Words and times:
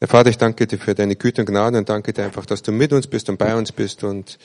Herr 0.00 0.06
Vater, 0.06 0.30
ich 0.30 0.38
danke 0.38 0.68
dir 0.68 0.78
für 0.78 0.94
deine 0.94 1.16
Güte 1.16 1.42
und 1.42 1.46
Gnade 1.46 1.76
und 1.76 1.88
danke 1.88 2.12
dir 2.12 2.24
einfach, 2.24 2.46
dass 2.46 2.62
du 2.62 2.70
mit 2.70 2.92
uns 2.92 3.08
bist 3.08 3.28
und 3.28 3.36
bei 3.36 3.56
uns 3.56 3.72
bist 3.72 4.04
und 4.04 4.38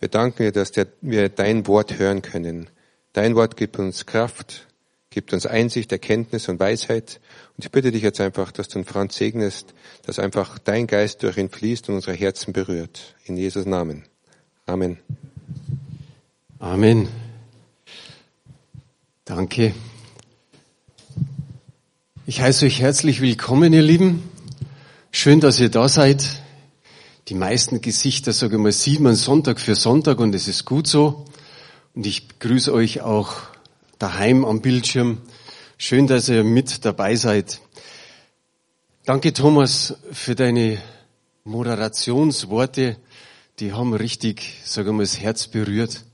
wir 0.00 0.08
danken 0.08 0.42
dir, 0.42 0.50
dass 0.50 0.72
wir 1.00 1.28
dein 1.28 1.68
Wort 1.68 1.96
hören 1.96 2.22
können. 2.22 2.68
Dein 3.12 3.36
Wort 3.36 3.56
gibt 3.56 3.78
uns 3.78 4.06
Kraft, 4.06 4.66
gibt 5.10 5.32
uns 5.32 5.46
Einsicht, 5.46 5.92
Erkenntnis 5.92 6.48
und 6.48 6.58
Weisheit. 6.58 7.20
Und 7.56 7.64
ich 7.64 7.70
bitte 7.70 7.92
dich 7.92 8.02
jetzt 8.02 8.20
einfach, 8.20 8.50
dass 8.50 8.66
du 8.66 8.80
den 8.80 8.84
Franz 8.84 9.14
segnest, 9.14 9.74
dass 10.04 10.18
einfach 10.18 10.58
dein 10.58 10.88
Geist 10.88 11.22
durch 11.22 11.38
ihn 11.38 11.50
fließt 11.50 11.88
und 11.88 11.94
unsere 11.94 12.16
Herzen 12.16 12.52
berührt. 12.52 13.14
In 13.26 13.36
Jesus 13.36 13.64
Namen. 13.64 14.02
Amen. 14.66 14.98
Amen. 16.58 17.08
Danke. 19.24 19.72
Ich 22.26 22.40
heiße 22.40 22.66
euch 22.66 22.80
herzlich 22.80 23.20
willkommen, 23.20 23.72
ihr 23.72 23.82
Lieben. 23.82 24.35
Schön, 25.12 25.40
dass 25.40 25.60
ihr 25.60 25.70
da 25.70 25.88
seid. 25.88 26.24
Die 27.28 27.34
meisten 27.34 27.80
Gesichter, 27.80 28.32
sage 28.32 28.56
ich 28.56 28.62
mal, 28.62 28.72
sieht 28.72 29.00
man 29.00 29.14
Sonntag 29.14 29.58
für 29.60 29.74
Sonntag 29.74 30.18
und 30.20 30.34
es 30.34 30.46
ist 30.46 30.64
gut 30.64 30.86
so. 30.86 31.24
Und 31.94 32.06
ich 32.06 32.28
begrüße 32.28 32.72
euch 32.72 33.00
auch 33.00 33.34
daheim 33.98 34.44
am 34.44 34.60
Bildschirm. 34.60 35.22
Schön, 35.78 36.06
dass 36.06 36.28
ihr 36.28 36.44
mit 36.44 36.84
dabei 36.84 37.16
seid. 37.16 37.60
Danke, 39.04 39.32
Thomas, 39.32 39.94
für 40.12 40.34
deine 40.34 40.78
Moderationsworte. 41.44 42.96
Die 43.58 43.72
haben 43.72 43.94
richtig, 43.94 44.60
sage 44.64 44.90
ich 44.90 44.94
mal, 44.94 45.02
das 45.02 45.20
Herz 45.20 45.46
berührt. 45.46 46.04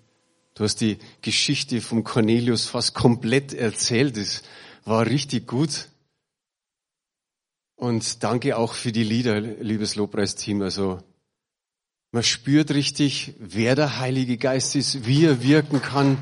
Du 0.54 0.64
hast 0.64 0.80
die 0.80 0.98
Geschichte 1.22 1.80
vom 1.80 2.04
Cornelius 2.04 2.66
fast 2.66 2.94
komplett 2.94 3.52
erzählt. 3.52 4.16
Es 4.16 4.42
war 4.84 5.06
richtig 5.06 5.46
gut. 5.48 5.88
Und 7.82 8.22
danke 8.22 8.56
auch 8.56 8.74
für 8.74 8.92
die 8.92 9.02
Lieder, 9.02 9.40
liebes 9.40 9.96
Lobpreisteam. 9.96 10.62
Also 10.62 11.00
man 12.12 12.22
spürt 12.22 12.70
richtig, 12.70 13.34
wer 13.40 13.74
der 13.74 13.98
Heilige 13.98 14.36
Geist 14.36 14.76
ist, 14.76 15.04
wie 15.04 15.24
er 15.24 15.42
wirken 15.42 15.82
kann, 15.82 16.16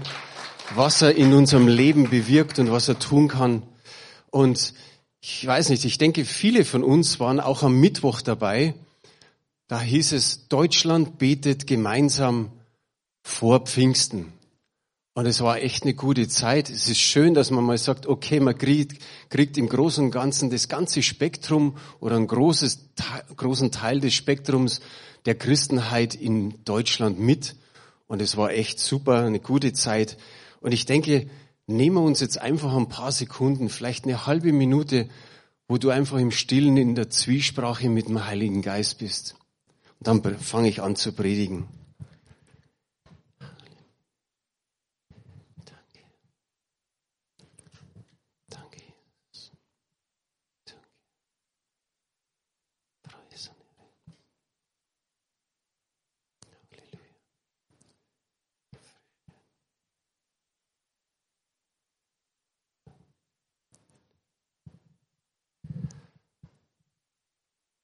was 0.75 1.03
er 1.03 1.17
in 1.17 1.35
unserem 1.35 1.69
Leben 1.69 2.09
bewirkt 2.09 2.59
und 2.61 2.73
was 2.73 2.89
er 2.89 2.99
tun 2.99 3.29
kann. 3.29 3.63
Und 4.31 4.73
ich 5.21 5.47
weiß 5.47 5.69
nicht, 5.69 5.85
ich 5.85 5.99
denke, 5.99 6.25
viele 6.25 6.65
von 6.65 6.83
uns 6.83 7.21
waren 7.21 7.41
auch 7.41 7.63
am 7.63 7.79
Mittwoch 7.79 8.23
dabei. 8.23 8.73
Da 9.69 9.83
hieß 9.83 10.13
es, 10.13 10.49
Deutschland 10.49 11.19
betet 11.19 11.67
gemeinsam 11.67 12.53
vor 13.23 13.67
Pfingsten. 13.67 14.33
Und 15.13 15.27
es 15.27 15.41
war 15.41 15.59
echt 15.59 15.83
eine 15.83 15.95
gute 15.95 16.29
Zeit. 16.29 16.71
Es 16.71 16.89
ist 16.89 17.01
schön, 17.01 17.35
dass 17.35 17.51
man 17.51 17.65
mal 17.65 17.77
sagt, 17.79 18.07
okay, 18.07 18.39
man 18.39 18.57
kriegt, 18.57 19.03
kriegt 19.29 19.59
im 19.59 19.69
Großen 19.69 20.05
und 20.05 20.11
Ganzen 20.13 20.51
das 20.51 20.69
ganze 20.69 21.03
Spektrum 21.03 21.77
oder 21.99 22.17
einen 22.17 22.29
großes, 22.29 22.91
großen 23.37 23.73
Teil 23.73 24.01
des 24.01 24.15
Spektrums 24.15 24.81
der 25.27 25.35
Christenheit 25.35 26.15
in 26.15 26.65
Deutschland 26.65 27.19
mit. 27.19 27.57
Und 28.07 28.23
es 28.23 28.37
war 28.37 28.53
echt 28.53 28.79
super, 28.79 29.25
eine 29.25 29.41
gute 29.41 29.73
Zeit. 29.73 30.17
Und 30.61 30.73
ich 30.73 30.87
denke, 30.87 31.29
nehmen 31.67 31.97
wir 31.97 32.03
uns 32.03 32.21
jetzt 32.21 32.41
einfach 32.41 32.75
ein 32.77 32.89
paar 32.89 33.13
Sekunden, 33.13 33.69
vielleicht 33.69 34.05
eine 34.05 34.27
halbe 34.27 34.53
Minute, 34.53 35.09
wo 35.67 35.77
du 35.77 35.91
einfach 35.91 36.19
im 36.19 36.31
Stillen 36.31 36.77
in 36.77 36.95
der 36.95 37.11
Zwiesprache 37.11 37.89
mit 37.89 38.09
dem 38.09 38.27
Heiligen 38.27 38.63
Geist 38.63 38.99
bist. 38.99 39.35
Und 39.99 40.07
dann 40.07 40.39
fange 40.39 40.69
ich 40.69 40.83
an 40.83 40.97
zu 40.97 41.13
predigen. 41.13 41.69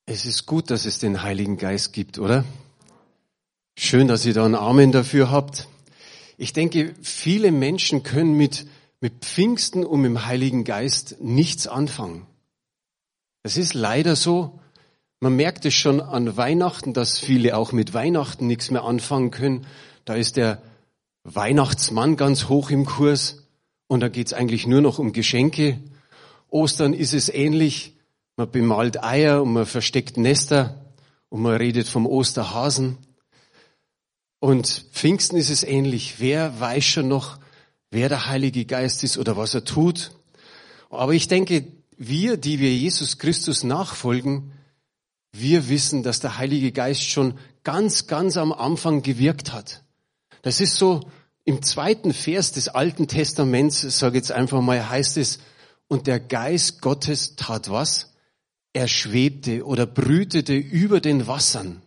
Es 0.08 0.24
ist 0.24 0.46
gut, 0.46 0.70
dass 0.70 0.84
es 0.84 1.00
den 1.00 1.24
Heiligen 1.24 1.56
Geist 1.56 1.92
gibt, 1.92 2.20
oder? 2.20 2.44
Schön, 3.76 4.06
dass 4.06 4.24
ihr 4.24 4.34
da 4.34 4.44
einen 4.44 4.54
Amen 4.54 4.92
dafür 4.92 5.32
habt. 5.32 5.66
Ich 6.38 6.52
denke, 6.52 6.94
viele 7.02 7.50
Menschen 7.50 8.04
können 8.04 8.34
mit, 8.34 8.68
mit 9.00 9.24
Pfingsten 9.24 9.84
und 9.84 10.02
mit 10.02 10.10
dem 10.10 10.24
Heiligen 10.24 10.62
Geist 10.62 11.16
nichts 11.20 11.66
anfangen. 11.66 12.24
Das 13.42 13.56
ist 13.56 13.74
leider 13.74 14.14
so. 14.14 14.60
Man 15.18 15.34
merkt 15.34 15.64
es 15.64 15.74
schon 15.74 16.00
an 16.00 16.36
Weihnachten, 16.36 16.92
dass 16.92 17.18
viele 17.18 17.56
auch 17.56 17.72
mit 17.72 17.92
Weihnachten 17.92 18.46
nichts 18.46 18.70
mehr 18.70 18.84
anfangen 18.84 19.32
können. 19.32 19.66
Da 20.04 20.14
ist 20.14 20.36
der 20.36 20.62
Weihnachtsmann 21.24 22.16
ganz 22.16 22.48
hoch 22.48 22.70
im 22.70 22.86
Kurs 22.86 23.42
und 23.88 24.00
da 24.00 24.08
geht 24.08 24.28
es 24.28 24.34
eigentlich 24.34 24.68
nur 24.68 24.82
noch 24.82 25.00
um 25.00 25.12
Geschenke. 25.12 25.80
Ostern 26.48 26.92
ist 26.92 27.12
es 27.12 27.28
ähnlich. 27.28 27.95
Man 28.36 28.50
bemalt 28.50 29.02
Eier 29.02 29.42
und 29.42 29.54
man 29.54 29.66
versteckt 29.66 30.18
Nester 30.18 30.92
und 31.30 31.42
man 31.42 31.56
redet 31.56 31.88
vom 31.88 32.06
Osterhasen. 32.06 32.98
Und 34.40 34.86
Pfingsten 34.92 35.36
ist 35.36 35.50
es 35.50 35.62
ähnlich. 35.62 36.16
Wer 36.18 36.60
weiß 36.60 36.84
schon 36.84 37.08
noch, 37.08 37.38
wer 37.90 38.08
der 38.08 38.26
Heilige 38.26 38.66
Geist 38.66 39.02
ist 39.04 39.16
oder 39.16 39.36
was 39.36 39.54
er 39.54 39.64
tut? 39.64 40.12
Aber 40.90 41.14
ich 41.14 41.28
denke, 41.28 41.66
wir, 41.96 42.36
die 42.36 42.60
wir 42.60 42.74
Jesus 42.74 43.18
Christus 43.18 43.64
nachfolgen, 43.64 44.52
wir 45.32 45.68
wissen, 45.68 46.02
dass 46.02 46.20
der 46.20 46.38
Heilige 46.38 46.72
Geist 46.72 47.02
schon 47.02 47.38
ganz, 47.64 48.06
ganz 48.06 48.36
am 48.36 48.52
Anfang 48.52 49.02
gewirkt 49.02 49.52
hat. 49.52 49.82
Das 50.42 50.60
ist 50.60 50.76
so 50.76 51.00
im 51.44 51.62
zweiten 51.62 52.12
Vers 52.12 52.52
des 52.52 52.68
Alten 52.68 53.08
Testaments, 53.08 53.80
sage 53.80 54.18
jetzt 54.18 54.32
einfach 54.32 54.60
mal, 54.60 54.88
heißt 54.88 55.16
es, 55.16 55.38
und 55.88 56.06
der 56.06 56.20
Geist 56.20 56.82
Gottes 56.82 57.36
tat 57.36 57.70
was? 57.70 58.12
Er 58.76 58.88
schwebte 58.88 59.64
oder 59.64 59.86
brütete 59.86 60.54
über 60.54 61.00
den 61.00 61.26
Wassern. 61.26 61.80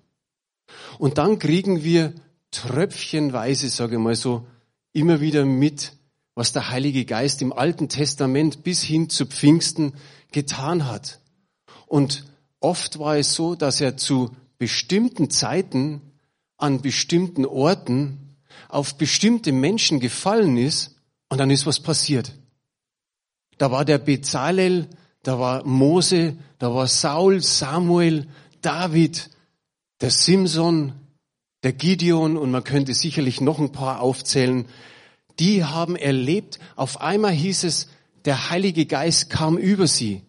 Und 0.98 1.20
dann 1.20 1.38
kriegen 1.38 1.84
wir 1.84 2.14
tröpfchenweise, 2.50 3.70
sage 3.70 3.98
ich 3.98 4.02
mal 4.02 4.16
so, 4.16 4.48
immer 4.92 5.22
wieder 5.22 5.46
mit, 5.46 5.94
was 6.34 6.52
der 6.52 6.72
Heilige 6.72 7.06
Geist 7.06 7.44
im 7.44 7.54
Alten 7.54 7.90
Testament 7.90 8.64
bis 8.64 8.82
hin 8.82 9.08
zu 9.08 9.28
Pfingsten 9.28 9.94
getan 10.32 10.88
hat. 10.88 11.20
Und 11.86 12.26
oft 12.60 12.98
war 12.98 13.18
es 13.18 13.36
so, 13.36 13.54
dass 13.54 13.82
er 13.82 13.96
zu 13.96 14.36
bestimmten 14.58 15.30
Zeiten 15.30 16.02
an 16.58 16.82
bestimmten 16.82 17.46
Orten 17.46 18.36
auf 18.68 18.98
bestimmte 18.98 19.52
Menschen 19.52 20.00
gefallen 20.00 20.58
ist 20.58 20.96
und 21.30 21.38
dann 21.38 21.52
ist 21.52 21.68
was 21.68 21.82
passiert. 21.82 22.34
Da 23.60 23.70
war 23.70 23.86
der 23.86 24.00
Bezalel 24.00 24.88
da 25.24 25.40
war 25.40 25.66
Mose, 25.66 26.38
da 26.60 26.74
war 26.74 26.88
Saul, 26.88 27.42
Samuel, 27.42 28.28
David, 28.62 29.30
der 30.02 30.12
Simson, 30.12 30.94
der 31.64 31.74
Gideon 31.74 32.38
und 32.38 32.52
man 32.52 32.64
könnte 32.64 32.94
sicherlich 32.94 33.42
noch 33.42 33.60
ein 33.60 33.72
paar 33.72 34.02
aufzählen. 34.02 34.66
Die 35.40 35.64
haben 35.64 35.96
erlebt, 35.96 36.60
auf 36.76 37.02
einmal 37.02 37.32
hieß 37.32 37.64
es, 37.66 37.90
der 38.26 38.50
Heilige 38.50 38.86
Geist 38.86 39.30
kam 39.30 39.58
über 39.58 39.88
sie. 39.88 40.22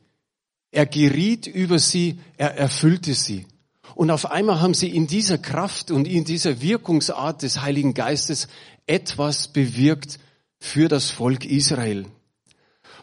Er 0.73 0.87
geriet 0.87 1.47
über 1.47 1.79
sie, 1.79 2.21
er 2.37 2.57
erfüllte 2.57 3.15
sie. 3.15 3.47
Und 3.95 4.11
auf 4.11 4.31
einmal 4.31 4.61
haben 4.61 4.75
sie 4.75 4.89
in 4.89 5.07
dieser 5.07 5.39
Kraft 5.39 5.91
und 5.91 6.07
in 6.07 6.25
dieser 6.25 6.61
Wirkungsart 6.61 7.43
des 7.43 7.61
Heiligen 7.61 7.93
Geistes 7.95 8.49
etwas 8.87 9.49
bewirkt 9.49 10.19
für 10.59 10.89
das 10.89 11.11
Volk 11.11 11.45
Israel. 11.45 12.07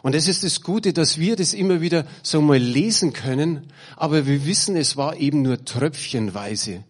Und 0.02 0.14
es 0.14 0.28
ist 0.28 0.44
das 0.44 0.62
Gute, 0.62 0.92
dass 0.92 1.18
wir 1.18 1.36
das 1.36 1.52
immer 1.52 1.80
wieder 1.80 2.06
so 2.22 2.40
mal 2.40 2.58
lesen 2.58 3.12
können, 3.12 3.72
aber 3.96 4.26
wir 4.26 4.46
wissen, 4.46 4.76
es 4.76 4.96
war 4.96 5.16
eben 5.16 5.42
nur 5.42 5.64
tröpfchenweise. 5.64 6.84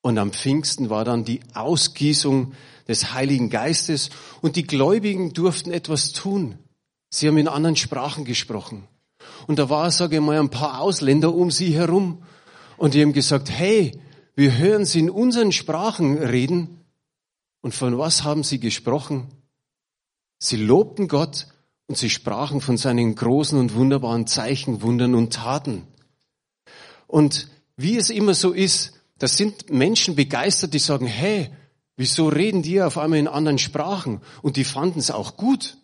Und 0.00 0.18
am 0.18 0.32
Pfingsten 0.32 0.90
war 0.90 1.04
dann 1.04 1.24
die 1.24 1.40
Ausgießung 1.54 2.54
des 2.88 3.12
Heiligen 3.12 3.50
Geistes 3.50 4.10
und 4.40 4.56
die 4.56 4.66
Gläubigen 4.66 5.32
durften 5.32 5.72
etwas 5.72 6.12
tun. 6.12 6.58
Sie 7.10 7.28
haben 7.28 7.38
in 7.38 7.48
anderen 7.48 7.76
Sprachen 7.76 8.24
gesprochen. 8.24 8.88
Und 9.46 9.58
da 9.58 9.70
war, 9.70 9.90
sage 9.90 10.16
ich 10.16 10.22
mal, 10.22 10.38
ein 10.38 10.50
paar 10.50 10.80
Ausländer 10.80 11.34
um 11.34 11.50
sie 11.50 11.74
herum. 11.74 12.22
Und 12.76 12.94
die 12.94 13.02
haben 13.02 13.12
gesagt, 13.12 13.50
hey, 13.50 13.92
wir 14.34 14.56
hören 14.56 14.84
sie 14.84 15.00
in 15.00 15.10
unseren 15.10 15.52
Sprachen 15.52 16.18
reden. 16.18 16.80
Und 17.60 17.74
von 17.74 17.98
was 17.98 18.24
haben 18.24 18.42
sie 18.42 18.58
gesprochen? 18.58 19.28
Sie 20.38 20.56
lobten 20.56 21.06
Gott 21.06 21.46
und 21.86 21.96
sie 21.96 22.10
sprachen 22.10 22.60
von 22.60 22.76
seinen 22.76 23.14
großen 23.14 23.58
und 23.58 23.74
wunderbaren 23.74 24.26
Zeichen, 24.26 24.82
Wundern 24.82 25.14
und 25.14 25.32
Taten. 25.32 25.86
Und 27.06 27.48
wie 27.76 27.96
es 27.96 28.10
immer 28.10 28.34
so 28.34 28.52
ist, 28.52 28.92
da 29.18 29.28
sind 29.28 29.70
Menschen 29.70 30.16
begeistert, 30.16 30.74
die 30.74 30.78
sagen, 30.78 31.06
hey, 31.06 31.50
wieso 31.96 32.28
reden 32.28 32.62
die 32.62 32.82
auf 32.82 32.98
einmal 32.98 33.18
in 33.18 33.28
anderen 33.28 33.58
Sprachen? 33.58 34.20
Und 34.42 34.56
die 34.56 34.64
fanden 34.64 34.98
es 34.98 35.10
auch 35.10 35.36
gut. 35.36 35.76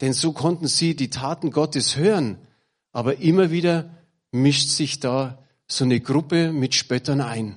Denn 0.00 0.12
so 0.12 0.32
konnten 0.32 0.68
sie 0.68 0.94
die 0.94 1.10
Taten 1.10 1.50
Gottes 1.50 1.96
hören. 1.96 2.38
Aber 2.92 3.18
immer 3.18 3.50
wieder 3.50 3.90
mischt 4.30 4.68
sich 4.68 5.00
da 5.00 5.42
so 5.66 5.84
eine 5.84 6.00
Gruppe 6.00 6.52
mit 6.52 6.74
Spöttern 6.74 7.20
ein. 7.20 7.56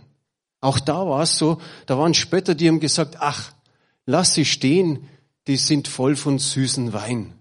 Auch 0.59 0.79
da 0.79 1.07
war 1.07 1.23
es 1.23 1.37
so, 1.37 1.59
da 1.87 1.97
waren 1.97 2.13
Spötter, 2.13 2.55
die 2.55 2.67
haben 2.67 2.79
gesagt, 2.79 3.17
ach, 3.19 3.51
lass 4.05 4.33
sie 4.33 4.45
stehen, 4.45 5.07
die 5.47 5.57
sind 5.57 5.87
voll 5.87 6.15
von 6.15 6.39
süßen 6.39 6.93
Wein. 6.93 7.33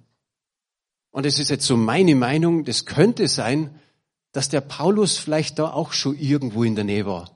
Und 1.10 1.26
es 1.26 1.38
ist 1.38 1.50
jetzt 1.50 1.66
so 1.66 1.76
meine 1.76 2.14
Meinung, 2.14 2.64
das 2.64 2.86
könnte 2.86 3.28
sein, 3.28 3.74
dass 4.32 4.48
der 4.48 4.60
Paulus 4.60 5.18
vielleicht 5.18 5.58
da 5.58 5.70
auch 5.72 5.92
schon 5.92 6.16
irgendwo 6.16 6.62
in 6.62 6.76
der 6.76 6.84
Nähe 6.84 7.06
war. 7.06 7.30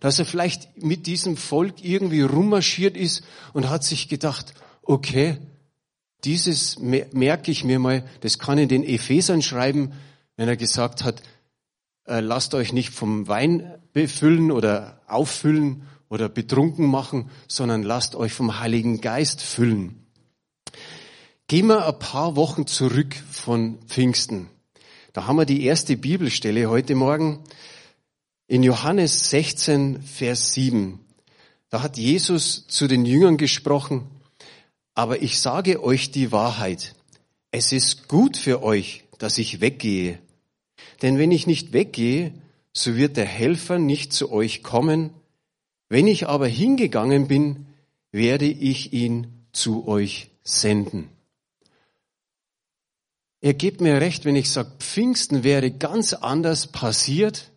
Dass 0.00 0.18
er 0.18 0.26
vielleicht 0.26 0.82
mit 0.82 1.06
diesem 1.06 1.36
Volk 1.36 1.84
irgendwie 1.84 2.22
rummarschiert 2.22 2.96
ist 2.96 3.22
und 3.52 3.68
hat 3.68 3.84
sich 3.84 4.08
gedacht, 4.08 4.54
okay, 4.82 5.38
dieses 6.24 6.78
merke 6.78 7.50
ich 7.50 7.64
mir 7.64 7.78
mal, 7.78 8.04
das 8.20 8.38
kann 8.38 8.58
in 8.58 8.68
den 8.68 8.82
Ephesern 8.82 9.42
schreiben, 9.42 9.92
wenn 10.36 10.48
er 10.48 10.56
gesagt 10.56 11.04
hat, 11.04 11.22
äh, 12.06 12.20
lasst 12.20 12.54
euch 12.54 12.72
nicht 12.72 12.90
vom 12.90 13.28
Wein 13.28 13.74
befüllen 13.92 14.50
oder 14.50 15.00
auffüllen 15.06 15.86
oder 16.08 16.28
betrunken 16.28 16.86
machen, 16.86 17.30
sondern 17.46 17.82
lasst 17.82 18.14
euch 18.14 18.32
vom 18.32 18.58
Heiligen 18.58 19.00
Geist 19.00 19.42
füllen. 19.42 20.06
Gehen 21.46 21.66
wir 21.66 21.86
ein 21.86 21.98
paar 21.98 22.36
Wochen 22.36 22.66
zurück 22.66 23.14
von 23.30 23.78
Pfingsten. 23.86 24.48
Da 25.12 25.26
haben 25.26 25.36
wir 25.36 25.46
die 25.46 25.64
erste 25.64 25.96
Bibelstelle 25.96 26.68
heute 26.68 26.94
Morgen 26.94 27.42
in 28.46 28.62
Johannes 28.62 29.30
16, 29.30 30.02
Vers 30.02 30.52
7. 30.52 31.00
Da 31.70 31.82
hat 31.82 31.96
Jesus 31.96 32.66
zu 32.68 32.86
den 32.86 33.04
Jüngern 33.04 33.36
gesprochen, 33.36 34.06
aber 34.94 35.22
ich 35.22 35.38
sage 35.38 35.82
euch 35.82 36.10
die 36.10 36.32
Wahrheit. 36.32 36.94
Es 37.50 37.72
ist 37.72 38.08
gut 38.08 38.36
für 38.36 38.62
euch, 38.62 39.04
dass 39.18 39.38
ich 39.38 39.60
weggehe. 39.60 40.18
Denn 41.02 41.18
wenn 41.18 41.30
ich 41.30 41.46
nicht 41.46 41.72
weggehe, 41.72 42.32
so 42.72 42.96
wird 42.96 43.16
der 43.16 43.26
Helfer 43.26 43.78
nicht 43.78 44.12
zu 44.12 44.30
euch 44.30 44.62
kommen. 44.62 45.10
Wenn 45.88 46.06
ich 46.06 46.28
aber 46.28 46.46
hingegangen 46.46 47.28
bin, 47.28 47.66
werde 48.12 48.46
ich 48.46 48.92
ihn 48.92 49.46
zu 49.52 49.86
euch 49.88 50.30
senden. 50.42 51.08
Ihr 53.40 53.54
gebt 53.54 53.80
mir 53.80 54.00
recht, 54.00 54.24
wenn 54.24 54.36
ich 54.36 54.50
sage, 54.50 54.72
Pfingsten 54.80 55.44
wäre 55.44 55.70
ganz 55.70 56.12
anders 56.12 56.66
passiert 56.66 57.50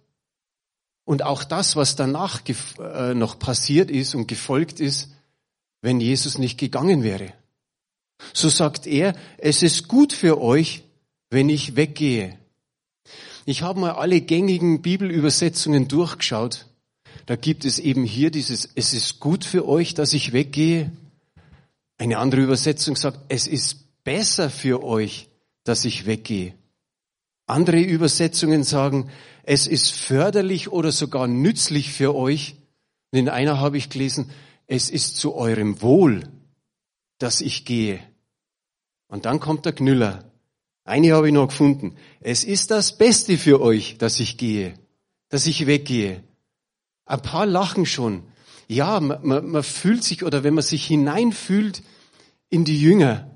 und 1.06 1.24
auch 1.24 1.44
das, 1.44 1.76
was 1.76 1.96
danach 1.96 2.42
äh, 2.80 3.14
noch 3.16 3.40
passiert 3.40 3.90
ist 3.90 4.14
und 4.14 4.28
gefolgt 4.28 4.80
ist, 4.80 5.10
wenn 5.82 6.00
Jesus 6.00 6.38
nicht 6.38 6.60
gegangen 6.60 7.04
wäre. 7.04 7.34
So 8.34 8.50
sagt 8.50 8.86
er, 8.86 9.16
es 9.40 9.64
ist 9.64 9.88
gut 9.88 10.14
für 10.14 10.40
euch, 10.40 10.84
wenn 11.32 11.50
ich 11.50 11.76
weggehe. 11.76 12.38
Ich 13.46 13.64
habe 13.64 13.80
mal 13.80 13.94
alle 13.94 14.22
gängigen 14.22 14.84
Bibelübersetzungen 14.84 15.88
durchgeschaut. 15.88 16.68
Da 17.26 17.36
gibt 17.36 17.66
es 17.66 17.80
eben 17.80 18.04
hier 18.04 18.32
dieses, 18.32 18.70
es 18.76 18.94
ist 18.94 19.20
gut 19.20 19.46
für 19.46 19.68
euch, 19.68 19.94
dass 19.94 20.14
ich 20.14 20.34
weggehe. 20.34 20.92
Eine 21.98 22.18
andere 22.18 22.42
Übersetzung 22.42 22.96
sagt, 22.96 23.20
es 23.30 23.48
ist 23.48 24.04
besser 24.04 24.50
für 24.50 24.84
euch, 24.84 25.30
dass 25.64 25.86
ich 25.86 26.06
weggehe. 26.06 26.56
Andere 27.46 27.82
Übersetzungen 27.82 28.64
sagen, 28.64 29.10
es 29.44 29.68
ist 29.68 29.92
förderlich 29.92 30.72
oder 30.72 30.92
sogar 30.92 31.28
nützlich 31.28 31.92
für 31.92 32.16
euch. 32.16 32.56
Und 33.12 33.20
in 33.20 33.30
einer 33.30 33.60
habe 33.60 33.78
ich 33.78 33.90
gelesen, 33.90 34.32
es 34.68 34.90
ist 34.90 35.18
zu 35.18 35.36
eurem 35.36 35.82
Wohl, 35.82 36.24
dass 37.18 37.42
ich 37.42 37.66
gehe. 37.66 38.00
Und 39.08 39.26
dann 39.26 39.40
kommt 39.40 39.66
der 39.66 39.74
Knüller. 39.74 40.32
Eine 40.84 41.14
habe 41.14 41.28
ich 41.28 41.34
noch 41.34 41.50
gefunden. 41.50 41.96
Es 42.22 42.44
ist 42.44 42.72
das 42.72 42.98
Beste 42.98 43.38
für 43.38 43.62
euch, 43.62 43.98
dass 43.98 44.20
ich 44.20 44.38
gehe, 44.38 44.74
dass 45.30 45.46
ich 45.46 45.68
weggehe. 45.68 46.24
Ein 47.12 47.22
paar 47.22 47.46
lachen 47.46 47.86
schon. 47.86 48.24
Ja, 48.70 49.02
man, 49.02 49.20
man, 49.28 49.50
man 49.50 49.64
fühlt 49.64 50.02
sich 50.02 50.24
oder 50.24 50.46
wenn 50.46 50.54
man 50.54 50.64
sich 50.64 50.86
hineinfühlt 50.88 51.84
in 52.50 52.64
die 52.64 52.80
Jünger, 52.80 53.30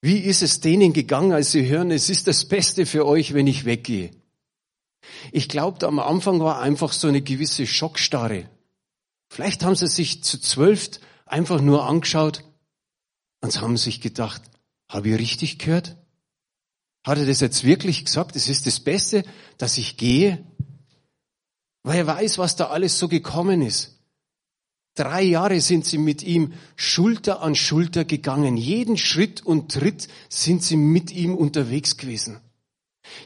wie 0.00 0.18
ist 0.18 0.42
es 0.42 0.58
denen 0.58 0.92
gegangen, 0.92 1.30
als 1.30 1.52
sie 1.52 1.68
hören, 1.68 1.92
es 1.92 2.10
ist 2.10 2.26
das 2.26 2.46
Beste 2.46 2.84
für 2.84 3.06
euch, 3.06 3.32
wenn 3.32 3.46
ich 3.46 3.64
weggehe? 3.64 4.10
Ich 5.30 5.48
glaube, 5.48 5.86
am 5.86 6.00
Anfang 6.00 6.40
war 6.40 6.60
einfach 6.60 6.92
so 6.92 7.06
eine 7.06 7.22
gewisse 7.22 7.64
Schockstarre. 7.64 8.50
Vielleicht 9.28 9.62
haben 9.62 9.76
sie 9.76 9.86
sich 9.86 10.24
zu 10.24 10.40
zwölf 10.40 10.90
einfach 11.26 11.60
nur 11.60 11.86
angeschaut 11.86 12.42
und 13.40 13.60
haben 13.60 13.76
sich 13.76 14.00
gedacht, 14.00 14.42
habe 14.88 15.10
ich 15.10 15.18
richtig 15.20 15.60
gehört? 15.60 15.96
Hat 17.04 17.18
er 17.18 17.26
das 17.26 17.38
jetzt 17.38 17.62
wirklich 17.62 18.04
gesagt? 18.04 18.34
Es 18.34 18.48
ist 18.48 18.66
das 18.66 18.80
Beste, 18.80 19.22
dass 19.58 19.78
ich 19.78 19.96
gehe? 19.96 20.44
Weil 21.86 21.98
er 21.98 22.06
weiß, 22.08 22.38
was 22.38 22.56
da 22.56 22.66
alles 22.66 22.98
so 22.98 23.06
gekommen 23.06 23.62
ist. 23.62 24.00
Drei 24.96 25.22
Jahre 25.22 25.60
sind 25.60 25.84
sie 25.84 25.98
mit 25.98 26.24
ihm 26.24 26.52
Schulter 26.74 27.42
an 27.42 27.54
Schulter 27.54 28.04
gegangen. 28.04 28.56
Jeden 28.56 28.96
Schritt 28.96 29.46
und 29.46 29.70
Tritt 29.70 30.08
sind 30.28 30.64
sie 30.64 30.76
mit 30.76 31.12
ihm 31.12 31.36
unterwegs 31.36 31.96
gewesen. 31.96 32.40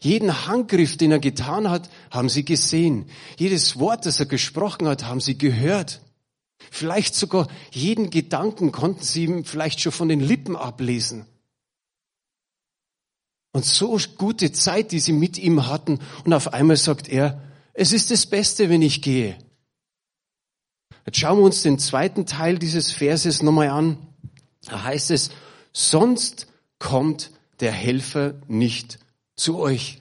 Jeden 0.03 0.47
Handgriff, 0.47 0.99
den 0.99 1.11
er 1.11 1.21
getan 1.21 1.71
hat, 1.71 1.89
haben 2.11 2.29
sie 2.29 2.45
gesehen. 2.45 3.07
Jedes 3.39 3.79
Wort, 3.79 4.05
das 4.05 4.21
er 4.21 4.27
gesprochen 4.27 4.89
hat, 4.89 5.05
haben 5.05 5.21
sie 5.21 5.39
gehört. 5.39 6.03
Vielleicht 6.71 7.15
sogar 7.15 7.49
jeden 7.71 8.11
Gedanken 8.11 8.73
konnten 8.73 9.03
sie 9.03 9.25
ihm 9.25 9.47
vielleicht 9.47 9.81
schon 9.81 9.93
von 9.93 10.11
den 10.11 10.21
Lippen 10.21 10.55
ablesen. 10.55 11.25
Und 13.53 13.65
so 13.65 13.99
gute 14.19 14.53
Zeit, 14.53 14.93
die 14.93 15.01
sie 15.01 15.15
mit 15.15 15.39
ihm 15.39 15.67
hatten. 15.67 15.99
Und 16.27 16.35
auf 16.35 16.53
einmal 16.53 16.77
sagt 16.77 17.09
er, 17.09 17.41
es 17.81 17.95
ist 17.95 18.11
das 18.11 18.27
Beste, 18.27 18.69
wenn 18.69 18.83
ich 18.83 19.01
gehe. 19.01 19.39
Jetzt 21.07 21.19
schauen 21.19 21.39
wir 21.39 21.45
uns 21.45 21.63
den 21.63 21.79
zweiten 21.79 22.27
Teil 22.27 22.59
dieses 22.59 22.93
Verses 22.93 23.43
nochmal 23.43 23.71
an. 23.71 23.97
Da 24.67 24.83
heißt 24.83 25.11
es, 25.11 25.31
sonst 25.73 26.47
kommt 26.79 27.31
der 27.61 27.73
Helfer 27.73 28.35
nicht 28.49 28.99
zu 29.35 29.59
euch. 29.59 29.99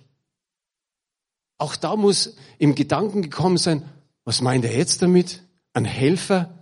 Auch 1.58 1.78
da 1.78 1.96
muss 1.96 2.36
im 2.58 2.76
Gedanken 2.76 3.22
gekommen 3.22 3.58
sein, 3.58 3.86
was 4.26 4.42
meint 4.42 4.66
er 4.66 4.78
jetzt 4.78 5.02
damit? 5.02 5.44
Ein 5.72 5.86
Helfer? 5.86 6.54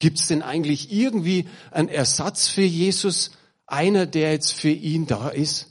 Gibt 0.00 0.18
es 0.18 0.26
denn 0.26 0.42
eigentlich 0.42 0.92
irgendwie 0.92 1.48
einen 1.70 1.88
Ersatz 1.88 2.48
für 2.48 2.60
Jesus? 2.60 3.30
Einer, 3.66 4.04
der 4.04 4.32
jetzt 4.32 4.52
für 4.52 4.68
ihn 4.68 5.06
da 5.06 5.30
ist? 5.30 5.68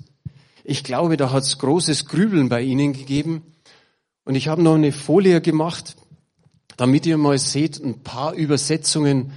Ich 0.64 0.84
glaube, 0.84 1.18
da 1.18 1.32
hat 1.32 1.44
es 1.44 1.60
großes 1.60 2.08
Grübeln 2.08 2.50
bei 2.50 2.64
Ihnen 2.64 2.94
gegeben. 2.94 3.44
Und 4.27 4.35
ich 4.35 4.50
habe 4.50 4.62
noch 4.62 4.75
eine 4.75 4.91
Folie 4.91 5.39
gemacht, 5.39 5.96
damit 6.75 7.05
ihr 7.05 7.17
mal 7.17 7.38
seht, 7.38 7.79
ein 7.79 8.03
paar 8.03 8.34
Übersetzungen, 8.34 9.31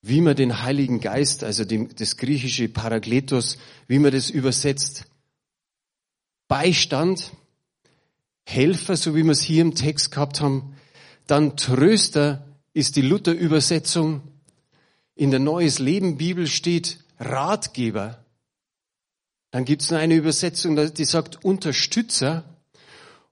wie 0.00 0.20
man 0.20 0.36
den 0.36 0.62
Heiligen 0.62 1.00
Geist, 1.00 1.42
also 1.42 1.64
das 1.64 2.16
griechische 2.16 2.68
Parakletos, 2.68 3.58
wie 3.88 3.98
man 3.98 4.12
das 4.12 4.30
übersetzt. 4.30 5.06
Beistand, 6.46 7.32
Helfer, 8.44 8.96
so 8.96 9.16
wie 9.16 9.24
wir 9.24 9.32
es 9.32 9.42
hier 9.42 9.62
im 9.62 9.74
Text 9.74 10.12
gehabt 10.12 10.40
haben. 10.40 10.76
Dann 11.26 11.56
Tröster 11.56 12.46
ist 12.72 12.94
die 12.94 13.02
Luther-Übersetzung. 13.02 14.20
In 15.16 15.32
der 15.32 15.40
Neues 15.40 15.80
Leben 15.80 16.16
Bibel 16.16 16.46
steht 16.46 17.02
Ratgeber. 17.18 18.24
Dann 19.50 19.64
gibt 19.64 19.82
es 19.82 19.92
eine 19.92 20.14
Übersetzung, 20.14 20.76
die 20.94 21.04
sagt 21.04 21.44
Unterstützer 21.44 22.44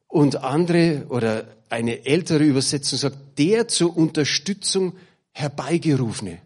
und 0.08 0.36
andere 0.36 1.06
oder 1.10 1.46
eine 1.68 2.06
ältere 2.06 2.42
Übersetzung 2.44 2.98
sagt 2.98 3.38
der 3.38 3.68
zur 3.68 3.96
Unterstützung 3.96 4.94
herbeigerufene. 5.32 6.40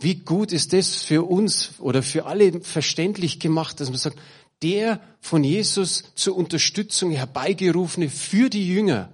Wie 0.00 0.16
gut 0.16 0.52
ist 0.52 0.72
das 0.72 0.96
für 0.96 1.24
uns 1.28 1.72
oder 1.78 2.02
für 2.02 2.26
alle 2.26 2.60
verständlich 2.60 3.40
gemacht, 3.40 3.80
dass 3.80 3.88
man 3.88 3.98
sagt, 3.98 4.18
der 4.62 5.00
von 5.20 5.42
Jesus 5.42 6.04
zur 6.14 6.36
Unterstützung 6.36 7.10
herbeigerufene 7.10 8.08
für 8.08 8.50
die 8.50 8.68
Jünger. 8.68 9.10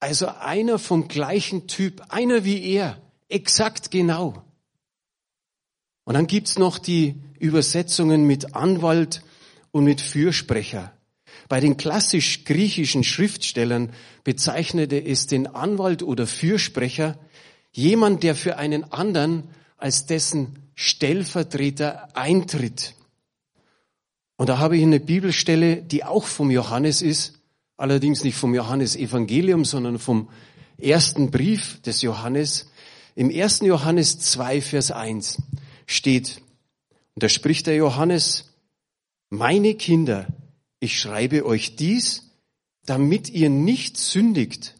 Also 0.00 0.28
einer 0.28 0.78
vom 0.78 1.08
gleichen 1.08 1.66
Typ, 1.66 2.02
einer 2.08 2.44
wie 2.44 2.62
er, 2.62 3.00
exakt 3.28 3.90
genau. 3.90 4.42
Und 6.04 6.14
dann 6.14 6.26
gibt's 6.26 6.58
noch 6.58 6.78
die 6.78 7.16
Übersetzungen 7.38 8.26
mit 8.26 8.54
Anwalt 8.54 9.22
und 9.70 9.84
mit 9.84 10.00
Fürsprecher. 10.00 10.92
Bei 11.50 11.58
den 11.58 11.76
klassisch 11.76 12.44
griechischen 12.44 13.02
Schriftstellern 13.02 13.92
bezeichnete 14.22 15.04
es 15.04 15.26
den 15.26 15.48
Anwalt 15.48 16.04
oder 16.04 16.28
Fürsprecher 16.28 17.18
jemand, 17.72 18.22
der 18.22 18.36
für 18.36 18.56
einen 18.56 18.84
anderen 18.92 19.42
als 19.76 20.06
dessen 20.06 20.60
Stellvertreter 20.76 22.16
eintritt. 22.16 22.94
Und 24.36 24.48
da 24.48 24.58
habe 24.58 24.76
ich 24.76 24.84
eine 24.84 25.00
Bibelstelle, 25.00 25.82
die 25.82 26.04
auch 26.04 26.22
vom 26.22 26.52
Johannes 26.52 27.02
ist, 27.02 27.40
allerdings 27.76 28.22
nicht 28.22 28.36
vom 28.36 28.54
Johannes 28.54 28.94
Evangelium, 28.94 29.64
sondern 29.64 29.98
vom 29.98 30.28
ersten 30.78 31.32
Brief 31.32 31.82
des 31.82 32.00
Johannes. 32.02 32.70
Im 33.16 33.28
ersten 33.28 33.66
Johannes 33.66 34.20
2, 34.20 34.60
Vers 34.60 34.92
1 34.92 35.42
steht, 35.86 36.42
und 37.16 37.24
da 37.24 37.28
spricht 37.28 37.66
der 37.66 37.74
Johannes, 37.74 38.54
meine 39.30 39.74
Kinder, 39.74 40.28
ich 40.80 40.98
schreibe 40.98 41.44
euch 41.44 41.76
dies, 41.76 42.30
damit 42.86 43.28
ihr 43.28 43.50
nicht 43.50 43.98
sündigt. 43.98 44.74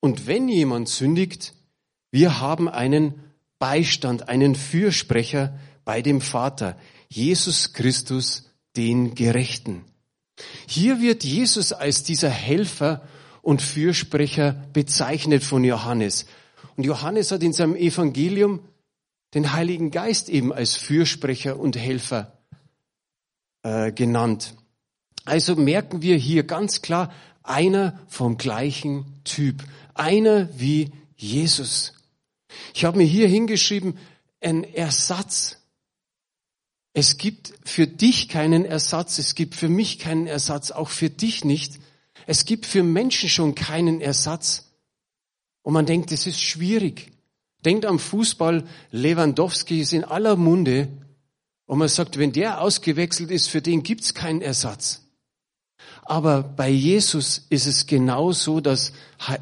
Und 0.00 0.26
wenn 0.26 0.48
jemand 0.48 0.88
sündigt, 0.88 1.54
wir 2.10 2.40
haben 2.40 2.68
einen 2.68 3.20
Beistand, 3.58 4.28
einen 4.28 4.54
Fürsprecher 4.54 5.58
bei 5.84 6.02
dem 6.02 6.20
Vater, 6.20 6.78
Jesus 7.08 7.72
Christus, 7.72 8.50
den 8.76 9.14
Gerechten. 9.14 9.84
Hier 10.66 11.00
wird 11.00 11.24
Jesus 11.24 11.72
als 11.72 12.04
dieser 12.04 12.30
Helfer 12.30 13.06
und 13.42 13.60
Fürsprecher 13.60 14.64
bezeichnet 14.72 15.42
von 15.42 15.64
Johannes. 15.64 16.26
Und 16.76 16.84
Johannes 16.84 17.30
hat 17.32 17.42
in 17.42 17.52
seinem 17.52 17.76
Evangelium 17.76 18.60
den 19.34 19.52
Heiligen 19.52 19.90
Geist 19.90 20.28
eben 20.28 20.52
als 20.52 20.74
Fürsprecher 20.74 21.58
und 21.58 21.76
Helfer 21.76 22.38
äh, 23.62 23.92
genannt. 23.92 24.54
Also 25.24 25.56
merken 25.56 26.02
wir 26.02 26.16
hier 26.16 26.42
ganz 26.42 26.82
klar, 26.82 27.12
einer 27.42 27.98
vom 28.08 28.36
gleichen 28.36 29.06
Typ, 29.24 29.62
einer 29.94 30.48
wie 30.58 30.92
Jesus. 31.16 31.94
Ich 32.74 32.84
habe 32.84 32.98
mir 32.98 33.06
hier 33.06 33.28
hingeschrieben, 33.28 33.98
ein 34.40 34.64
Ersatz. 34.64 35.58
Es 36.92 37.16
gibt 37.16 37.54
für 37.64 37.86
dich 37.86 38.28
keinen 38.28 38.64
Ersatz, 38.64 39.18
es 39.18 39.34
gibt 39.34 39.54
für 39.54 39.68
mich 39.68 39.98
keinen 39.98 40.26
Ersatz, 40.26 40.70
auch 40.70 40.90
für 40.90 41.08
dich 41.08 41.44
nicht. 41.44 41.78
Es 42.26 42.44
gibt 42.44 42.66
für 42.66 42.82
Menschen 42.82 43.28
schon 43.28 43.54
keinen 43.54 44.00
Ersatz. 44.00 44.72
Und 45.62 45.72
man 45.72 45.86
denkt, 45.86 46.12
es 46.12 46.26
ist 46.26 46.40
schwierig. 46.40 47.12
Denkt 47.64 47.86
am 47.86 47.98
Fußball, 47.98 48.66
Lewandowski 48.90 49.80
ist 49.80 49.92
in 49.92 50.04
aller 50.04 50.36
Munde. 50.36 50.88
Und 51.66 51.78
man 51.78 51.88
sagt, 51.88 52.18
wenn 52.18 52.32
der 52.32 52.60
ausgewechselt 52.60 53.30
ist, 53.30 53.48
für 53.48 53.62
den 53.62 53.82
gibt's 53.82 54.14
keinen 54.14 54.42
Ersatz. 54.42 55.01
Aber 56.02 56.42
bei 56.42 56.68
Jesus 56.68 57.46
ist 57.48 57.66
es 57.66 57.86
genau 57.86 58.32
so, 58.32 58.60
dass 58.60 58.92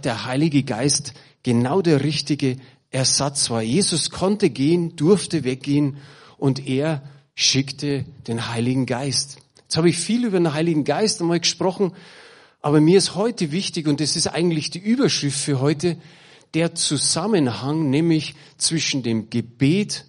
der 0.05 0.27
Heilige 0.27 0.63
Geist 0.63 1.15
genau 1.43 1.83
der 1.83 2.05
richtige 2.05 2.59
Ersatz 2.91 3.51
war. 3.51 3.63
Jesus 3.63 4.11
konnte 4.11 4.51
gehen, 4.51 4.95
durfte 4.97 5.45
weggehen 5.45 5.97
und 6.37 6.67
er 6.67 7.03
schickte 7.35 8.05
den 8.27 8.49
Heiligen 8.49 8.87
Geist. 8.87 9.39
Jetzt 9.63 9.77
habe 9.77 9.89
ich 9.89 9.99
viel 9.99 10.25
über 10.25 10.39
den 10.39 10.53
Heiligen 10.53 10.85
Geist 10.85 11.21
einmal 11.21 11.41
gesprochen, 11.41 11.93
aber 12.61 12.81
mir 12.81 12.99
ist 12.99 13.15
heute 13.15 13.53
wichtig, 13.53 13.87
und 13.89 14.01
das 14.01 14.17
ist 14.17 14.27
eigentlich 14.27 14.71
die 14.71 14.81
Überschrift 14.81 15.39
für 15.39 15.61
heute, 15.61 15.97
der 16.53 16.75
Zusammenhang 16.75 17.89
nämlich 17.89 18.35
zwischen 18.59 19.03
dem 19.03 19.31
Gebet 19.31 20.05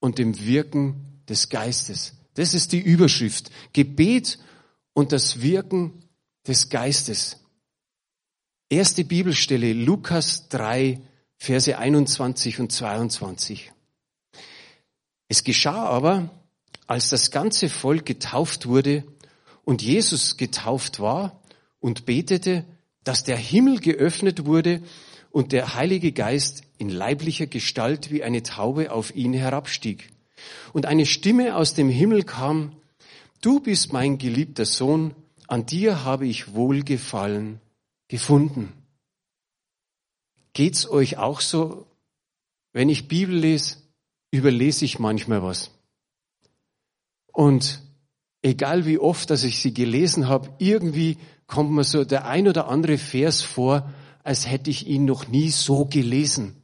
und 0.00 0.18
dem 0.18 0.46
Wirken 0.46 1.20
des 1.28 1.50
Geistes. 1.50 2.14
Das 2.34 2.54
ist 2.54 2.72
die 2.72 2.80
Überschrift. 2.80 3.50
Gebet 3.72 4.38
und 4.96 5.12
das 5.12 5.42
Wirken 5.42 5.92
des 6.48 6.70
Geistes. 6.70 7.36
Erste 8.70 9.04
Bibelstelle, 9.04 9.74
Lukas 9.74 10.48
3, 10.48 11.02
Verse 11.36 11.78
21 11.78 12.60
und 12.60 12.72
22. 12.72 13.72
Es 15.28 15.44
geschah 15.44 15.84
aber, 15.84 16.30
als 16.86 17.10
das 17.10 17.30
ganze 17.30 17.68
Volk 17.68 18.06
getauft 18.06 18.64
wurde 18.64 19.04
und 19.64 19.82
Jesus 19.82 20.38
getauft 20.38 20.98
war 20.98 21.42
und 21.78 22.06
betete, 22.06 22.64
dass 23.04 23.22
der 23.22 23.36
Himmel 23.36 23.80
geöffnet 23.80 24.46
wurde 24.46 24.80
und 25.30 25.52
der 25.52 25.74
Heilige 25.74 26.12
Geist 26.12 26.62
in 26.78 26.88
leiblicher 26.88 27.46
Gestalt 27.46 28.10
wie 28.10 28.22
eine 28.22 28.42
Taube 28.42 28.90
auf 28.92 29.14
ihn 29.14 29.34
herabstieg. 29.34 30.08
Und 30.72 30.86
eine 30.86 31.04
Stimme 31.04 31.54
aus 31.54 31.74
dem 31.74 31.90
Himmel 31.90 32.22
kam, 32.22 32.72
Du 33.40 33.60
bist 33.60 33.92
mein 33.92 34.18
geliebter 34.18 34.64
Sohn, 34.64 35.14
an 35.46 35.66
dir 35.66 36.04
habe 36.04 36.26
ich 36.26 36.54
Wohlgefallen 36.54 37.60
gefunden. 38.08 38.72
Geht's 40.52 40.88
euch 40.88 41.18
auch 41.18 41.40
so? 41.40 41.86
Wenn 42.72 42.88
ich 42.88 43.08
Bibel 43.08 43.36
lese, 43.36 43.76
überlese 44.30 44.84
ich 44.84 44.98
manchmal 44.98 45.42
was. 45.42 45.70
Und 47.32 47.82
egal 48.42 48.86
wie 48.86 48.98
oft, 48.98 49.30
dass 49.30 49.44
ich 49.44 49.60
sie 49.60 49.74
gelesen 49.74 50.28
habe, 50.28 50.50
irgendwie 50.58 51.18
kommt 51.46 51.70
mir 51.70 51.84
so 51.84 52.04
der 52.04 52.26
ein 52.26 52.48
oder 52.48 52.68
andere 52.68 52.98
Vers 52.98 53.42
vor, 53.42 53.92
als 54.24 54.48
hätte 54.48 54.70
ich 54.70 54.86
ihn 54.86 55.04
noch 55.04 55.28
nie 55.28 55.50
so 55.50 55.84
gelesen. 55.84 56.62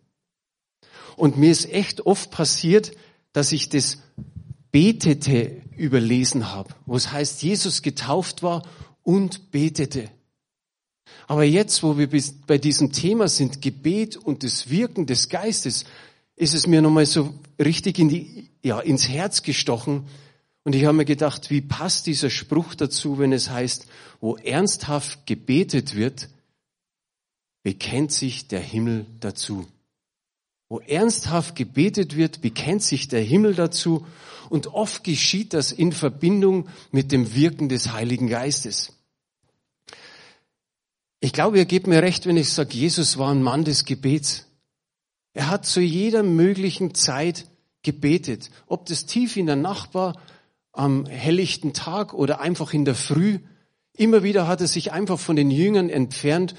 Und 1.17 1.37
mir 1.37 1.51
ist 1.51 1.71
echt 1.71 2.07
oft 2.07 2.31
passiert, 2.31 2.93
dass 3.33 3.53
ich 3.53 3.69
das 3.69 3.99
Betete 4.71 5.63
überlesen 5.83 6.53
habe, 6.53 6.75
wo 6.87 6.97
es 6.97 7.11
heißt, 7.11 7.43
Jesus 7.43 7.83
getauft 7.83 8.43
war 8.43 8.63
und 9.03 9.51
betete. 9.51 10.09
Aber 11.27 11.43
jetzt, 11.43 11.83
wo 11.83 11.99
wir 11.99 12.09
bei 12.47 12.59
diesem 12.59 12.93
Thema 12.93 13.27
sind, 13.27 13.61
Gebet 13.61 14.17
und 14.17 14.45
das 14.45 14.71
Wirken 14.71 15.07
des 15.07 15.29
Geistes, 15.29 15.85
ist 16.37 16.55
es 16.55 16.67
mir 16.67 16.83
nochmal 16.83 17.07
so 17.07 17.35
richtig 17.59 17.99
in 17.99 18.09
die, 18.09 18.49
ja, 18.63 18.81
ins 18.81 19.09
Herz 19.09 19.43
gestochen. 19.43 20.07
Und 20.65 20.75
ich 20.75 20.85
habe 20.85 20.97
mir 20.97 21.05
gedacht, 21.05 21.51
wie 21.51 21.61
passt 21.61 22.07
dieser 22.07 22.31
Spruch 22.31 22.75
dazu, 22.75 23.19
wenn 23.19 23.33
es 23.33 23.51
heißt, 23.51 23.87
wo 24.21 24.37
ernsthaft 24.37 25.27
gebetet 25.27 25.97
wird, 25.97 26.29
bekennt 27.65 28.13
sich 28.13 28.47
der 28.47 28.61
Himmel 28.61 29.07
dazu. 29.19 29.67
Wo 30.73 30.81
ernsthaft 30.81 31.55
gebetet 31.55 32.17
wird, 32.17 32.41
bekennt 32.41 32.83
sich 32.83 33.07
der 33.07 33.21
Himmel 33.21 33.55
dazu 33.55 34.07
und 34.49 34.69
oft 34.69 35.05
geschieht 35.05 35.53
das 35.53 35.71
in 35.71 35.93
Verbindung 35.93 36.67
mit 36.91 37.13
dem 37.13 37.35
Wirken 37.35 37.69
des 37.69 37.93
Heiligen 37.93 38.27
Geistes. 38.27 38.95
Ich 41.21 41.35
glaube, 41.35 41.59
ihr 41.59 41.67
gebt 41.67 41.89
mir 41.89 42.03
recht, 42.03 42.25
wenn 42.25 42.39
ich 42.39 42.51
sage, 42.51 42.73
Jesus 42.73 43.19
war 43.19 43.31
ein 43.31 43.43
Mann 43.43 43.65
des 43.65 43.85
Gebets. 43.85 44.47
Er 45.35 45.51
hat 45.51 45.67
zu 45.67 45.83
jeder 45.83 46.23
möglichen 46.23 46.95
Zeit 46.95 47.51
gebetet. 47.83 48.49
Ob 48.67 48.87
das 48.87 49.05
tief 49.05 49.37
in 49.37 49.45
der 49.45 49.57
Nacht 49.57 49.91
am 50.73 51.05
helllichten 51.05 51.75
Tag 51.75 52.15
oder 52.15 52.41
einfach 52.41 52.73
in 52.73 52.87
der 52.87 52.95
Früh. 52.95 53.41
Immer 53.95 54.23
wieder 54.23 54.49
hat 54.49 54.63
er 54.63 54.69
sich 54.69 54.91
einfach 54.91 55.21
von 55.21 55.37
den 55.37 55.51
Jüngern 55.51 55.91
entfernt 55.91 56.55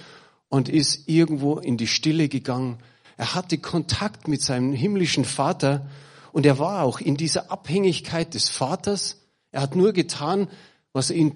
und 0.50 0.70
ist 0.70 1.10
irgendwo 1.10 1.58
in 1.58 1.78
die 1.78 1.88
Stille 1.88 2.30
gegangen. 2.30 2.78
Er 3.18 3.36
hatte 3.36 3.58
Kontakt 3.58 4.28
mit 4.28 4.42
seinem 4.42 4.74
himmlischen 4.74 5.26
Vater 5.26 5.90
und 6.32 6.46
er 6.46 6.60
war 6.60 6.84
auch 6.84 7.00
in 7.00 7.16
dieser 7.16 7.52
Abhängigkeit 7.52 8.34
des 8.34 8.50
Vaters. 8.50 9.18
Er 9.52 9.62
hat 9.62 9.76
nur 9.76 9.94
getan, 9.94 10.48
was 10.92 11.10
er 11.10 11.18
ihn 11.18 11.36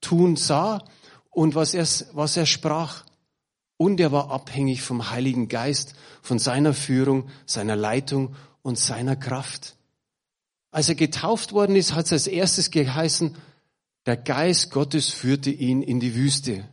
tun 0.00 0.36
sah 0.36 0.84
und 1.30 1.54
was 1.54 1.74
er, 1.74 1.86
was 2.14 2.36
er 2.36 2.46
sprach. 2.46 3.04
Und 3.76 4.00
er 4.00 4.12
war 4.12 4.30
abhängig 4.30 4.82
vom 4.82 5.10
Heiligen 5.10 5.48
Geist, 5.48 5.94
von 6.20 6.38
seiner 6.38 6.74
Führung, 6.74 7.28
seiner 7.46 7.76
Leitung 7.76 8.34
und 8.62 8.78
seiner 8.78 9.16
Kraft. 9.16 9.76
Als 10.70 10.88
er 10.88 10.94
getauft 10.94 11.52
worden 11.52 11.76
ist, 11.76 11.94
hat 11.94 12.06
es 12.06 12.12
als 12.12 12.26
erstes 12.26 12.70
geheißen, 12.70 13.36
der 14.04 14.16
Geist 14.16 14.70
Gottes 14.70 15.10
führte 15.10 15.50
ihn 15.50 15.82
in 15.82 16.00
die 16.00 16.14
Wüste. 16.14 16.68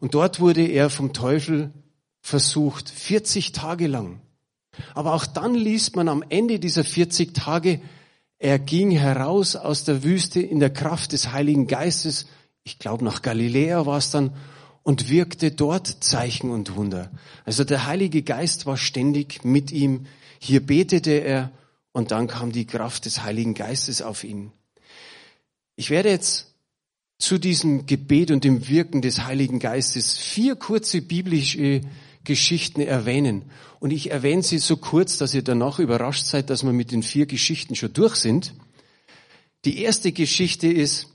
Und 0.00 0.14
dort 0.14 0.40
wurde 0.40 0.66
er 0.66 0.88
vom 0.88 1.12
Teufel 1.12 1.72
versucht, 2.28 2.90
40 2.90 3.52
Tage 3.52 3.86
lang. 3.86 4.20
Aber 4.94 5.14
auch 5.14 5.26
dann 5.26 5.54
liest 5.54 5.96
man 5.96 6.08
am 6.08 6.22
Ende 6.28 6.58
dieser 6.58 6.84
40 6.84 7.34
Tage, 7.34 7.80
er 8.38 8.58
ging 8.58 8.92
heraus 8.92 9.56
aus 9.56 9.82
der 9.84 10.04
Wüste 10.04 10.40
in 10.40 10.60
der 10.60 10.70
Kraft 10.70 11.12
des 11.12 11.32
Heiligen 11.32 11.66
Geistes, 11.66 12.26
ich 12.62 12.78
glaube 12.78 13.04
nach 13.04 13.22
Galiläa 13.22 13.86
war 13.86 13.98
es 13.98 14.10
dann, 14.10 14.32
und 14.84 15.10
wirkte 15.10 15.50
dort 15.50 15.86
Zeichen 16.04 16.50
und 16.50 16.76
Wunder. 16.76 17.10
Also 17.44 17.64
der 17.64 17.86
Heilige 17.86 18.22
Geist 18.22 18.64
war 18.64 18.76
ständig 18.76 19.44
mit 19.44 19.70
ihm. 19.70 20.06
Hier 20.38 20.64
betete 20.64 21.10
er 21.10 21.50
und 21.92 22.10
dann 22.10 22.26
kam 22.26 22.52
die 22.52 22.66
Kraft 22.66 23.04
des 23.04 23.22
Heiligen 23.22 23.54
Geistes 23.54 24.00
auf 24.00 24.24
ihn. 24.24 24.52
Ich 25.76 25.90
werde 25.90 26.08
jetzt 26.10 26.54
zu 27.18 27.38
diesem 27.38 27.86
Gebet 27.86 28.30
und 28.30 28.44
dem 28.44 28.68
Wirken 28.68 29.02
des 29.02 29.24
Heiligen 29.24 29.58
Geistes 29.58 30.16
vier 30.16 30.56
kurze 30.56 31.02
biblische 31.02 31.82
Geschichten 32.28 32.82
erwähnen. 32.82 33.50
Und 33.80 33.90
ich 33.90 34.10
erwähne 34.10 34.42
sie 34.42 34.58
so 34.58 34.76
kurz, 34.76 35.16
dass 35.16 35.32
ihr 35.32 35.42
danach 35.42 35.78
überrascht 35.78 36.26
seid, 36.26 36.50
dass 36.50 36.62
wir 36.62 36.74
mit 36.74 36.92
den 36.92 37.02
vier 37.02 37.24
Geschichten 37.24 37.74
schon 37.74 37.94
durch 37.94 38.16
sind. 38.16 38.52
Die 39.64 39.80
erste 39.80 40.12
Geschichte 40.12 40.68
ist, 40.68 41.06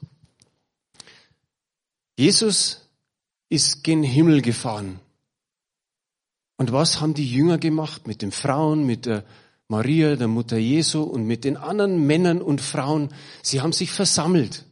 Jesus 2.17 2.89
ist 3.47 3.83
gen 3.83 4.01
Himmel 4.01 4.41
gefahren. 4.41 4.99
Und 6.57 6.71
was 6.71 6.99
haben 6.99 7.13
die 7.13 7.29
Jünger 7.29 7.59
gemacht 7.59 8.07
mit 8.07 8.23
den 8.23 8.31
Frauen, 8.31 8.85
mit 8.87 9.05
der 9.05 9.23
Maria, 9.67 10.15
der 10.15 10.27
Mutter 10.27 10.57
Jesu 10.57 11.03
und 11.03 11.25
mit 11.25 11.43
den 11.43 11.57
anderen 11.57 12.07
Männern 12.07 12.41
und 12.41 12.59
Frauen? 12.59 13.09
Sie 13.43 13.61
haben 13.61 13.71
sich 13.71 13.91
versammelt. 13.91 14.65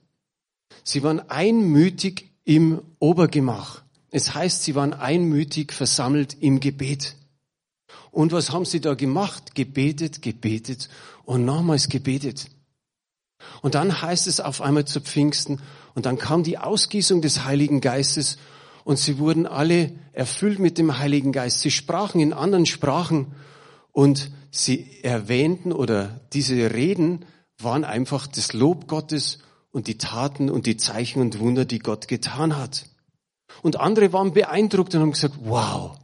Sie 0.83 1.03
waren 1.03 1.19
einmütig 1.29 2.31
im 2.45 2.81
Obergemach. 2.97 3.83
Es 4.11 4.35
heißt, 4.35 4.63
sie 4.63 4.75
waren 4.75 4.93
einmütig 4.93 5.71
versammelt 5.71 6.37
im 6.41 6.59
Gebet. 6.59 7.15
Und 8.11 8.33
was 8.33 8.51
haben 8.51 8.65
sie 8.65 8.81
da 8.81 8.93
gemacht? 8.93 9.55
Gebetet, 9.55 10.21
gebetet 10.21 10.89
und 11.23 11.45
nochmals 11.45 11.87
gebetet. 11.87 12.47
Und 13.61 13.75
dann 13.75 14.01
heißt 14.01 14.27
es 14.27 14.39
auf 14.39 14.61
einmal 14.61 14.85
zu 14.85 15.01
Pfingsten, 15.01 15.59
und 15.93 16.05
dann 16.05 16.17
kam 16.17 16.43
die 16.43 16.57
Ausgießung 16.57 17.21
des 17.21 17.43
Heiligen 17.43 17.81
Geistes, 17.81 18.37
und 18.83 18.97
sie 18.97 19.17
wurden 19.17 19.45
alle 19.45 19.91
erfüllt 20.13 20.59
mit 20.59 20.77
dem 20.77 20.97
Heiligen 20.97 21.31
Geist. 21.31 21.61
Sie 21.61 21.71
sprachen 21.71 22.19
in 22.19 22.33
anderen 22.33 22.65
Sprachen, 22.65 23.27
und 23.91 24.31
sie 24.51 25.01
erwähnten 25.03 25.71
oder 25.71 26.21
diese 26.33 26.73
Reden 26.73 27.25
waren 27.57 27.83
einfach 27.83 28.27
das 28.27 28.53
Lob 28.53 28.87
Gottes 28.87 29.39
und 29.71 29.87
die 29.87 29.97
Taten 29.97 30.49
und 30.49 30.65
die 30.65 30.77
Zeichen 30.77 31.21
und 31.21 31.39
Wunder, 31.39 31.65
die 31.65 31.79
Gott 31.79 32.07
getan 32.07 32.57
hat. 32.57 32.85
Und 33.61 33.79
andere 33.79 34.11
waren 34.13 34.33
beeindruckt 34.33 34.95
und 34.95 35.01
haben 35.01 35.11
gesagt, 35.11 35.35
wow. 35.43 35.97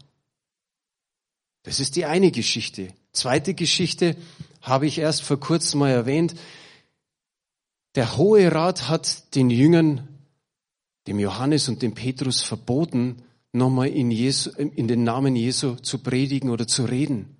Das 1.64 1.80
ist 1.80 1.96
die 1.96 2.06
eine 2.06 2.32
Geschichte. 2.32 2.94
Zweite 3.12 3.54
Geschichte 3.54 4.16
habe 4.62 4.86
ich 4.86 5.00
erst 5.00 5.24
vor 5.24 5.40
kurzem 5.40 5.80
mal 5.80 5.90
erwähnt. 5.90 6.36
Der 7.96 8.18
Hohe 8.18 8.52
Rat 8.52 8.88
hat 8.90 9.36
den 9.36 9.50
Jüngern, 9.50 10.08
dem 11.08 11.20
Johannes 11.20 11.68
und 11.68 11.82
dem 11.82 11.94
Petrus 11.94 12.42
verboten, 12.42 13.24
nochmal 13.54 13.88
in, 13.88 14.12
Jesu, 14.12 14.52
in 14.52 14.88
den 14.88 15.04
Namen 15.04 15.36
Jesu 15.36 15.76
zu 15.76 16.00
predigen 16.00 16.50
oder 16.50 16.68
zu 16.68 16.86
reden. 16.86 17.38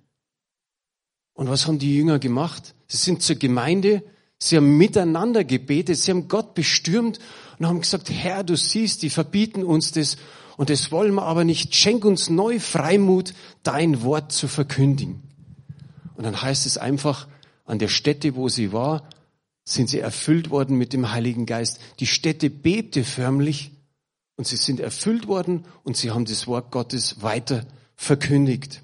Und 1.32 1.48
was 1.48 1.66
haben 1.66 1.78
die 1.78 1.96
Jünger 1.96 2.18
gemacht? 2.18 2.74
Sie 2.88 2.96
sind 2.96 3.22
zur 3.22 3.36
Gemeinde, 3.36 4.02
sie 4.38 4.56
haben 4.56 4.76
miteinander 4.76 5.44
gebetet, 5.44 5.98
sie 5.98 6.10
haben 6.10 6.28
Gott 6.28 6.54
bestürmt 6.54 7.18
und 7.58 7.66
haben 7.66 7.80
gesagt, 7.80 8.10
Herr, 8.10 8.44
du 8.44 8.56
siehst, 8.56 9.02
die 9.02 9.10
verbieten 9.10 9.64
uns 9.64 9.92
das 9.92 10.16
und 10.56 10.70
das 10.70 10.90
wollen 10.90 11.14
wir 11.14 11.22
aber 11.22 11.44
nicht. 11.44 11.76
Schenk 11.76 12.04
uns 12.04 12.30
neu 12.30 12.58
Freimut, 12.58 13.32
dein 13.62 14.02
Wort 14.02 14.32
zu 14.32 14.48
verkündigen. 14.48 15.22
Und 16.16 16.24
dann 16.24 16.42
heißt 16.42 16.66
es 16.66 16.78
einfach, 16.78 17.28
an 17.64 17.78
der 17.78 17.86
Stätte, 17.86 18.34
wo 18.34 18.48
sie 18.48 18.72
war, 18.72 19.08
sind 19.64 19.88
sie 19.88 20.00
erfüllt 20.00 20.50
worden 20.50 20.76
mit 20.76 20.92
dem 20.92 21.12
Heiligen 21.12 21.46
Geist. 21.46 21.78
Die 22.00 22.06
Stätte 22.06 22.50
bebte 22.50 23.04
förmlich 23.04 23.70
und 24.36 24.48
sie 24.48 24.56
sind 24.56 24.80
erfüllt 24.80 25.28
worden 25.28 25.64
und 25.84 25.96
sie 25.96 26.10
haben 26.10 26.24
das 26.24 26.48
Wort 26.48 26.72
Gottes 26.72 27.22
weiter 27.22 27.64
verkündigt. 27.94 28.82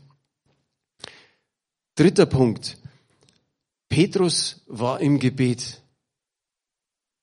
Dritter 1.96 2.26
Punkt. 2.26 2.76
Petrus 3.94 4.56
war 4.66 5.00
im 5.00 5.20
Gebet. 5.20 5.80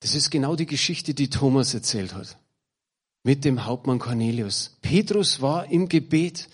Das 0.00 0.14
ist 0.14 0.30
genau 0.30 0.56
die 0.56 0.64
Geschichte, 0.64 1.12
die 1.12 1.28
Thomas 1.28 1.74
erzählt 1.74 2.14
hat. 2.14 2.38
Mit 3.24 3.44
dem 3.44 3.66
Hauptmann 3.66 3.98
Cornelius. 3.98 4.78
Petrus 4.80 5.42
war 5.42 5.70
im 5.70 5.90
Gebet. 5.90 6.48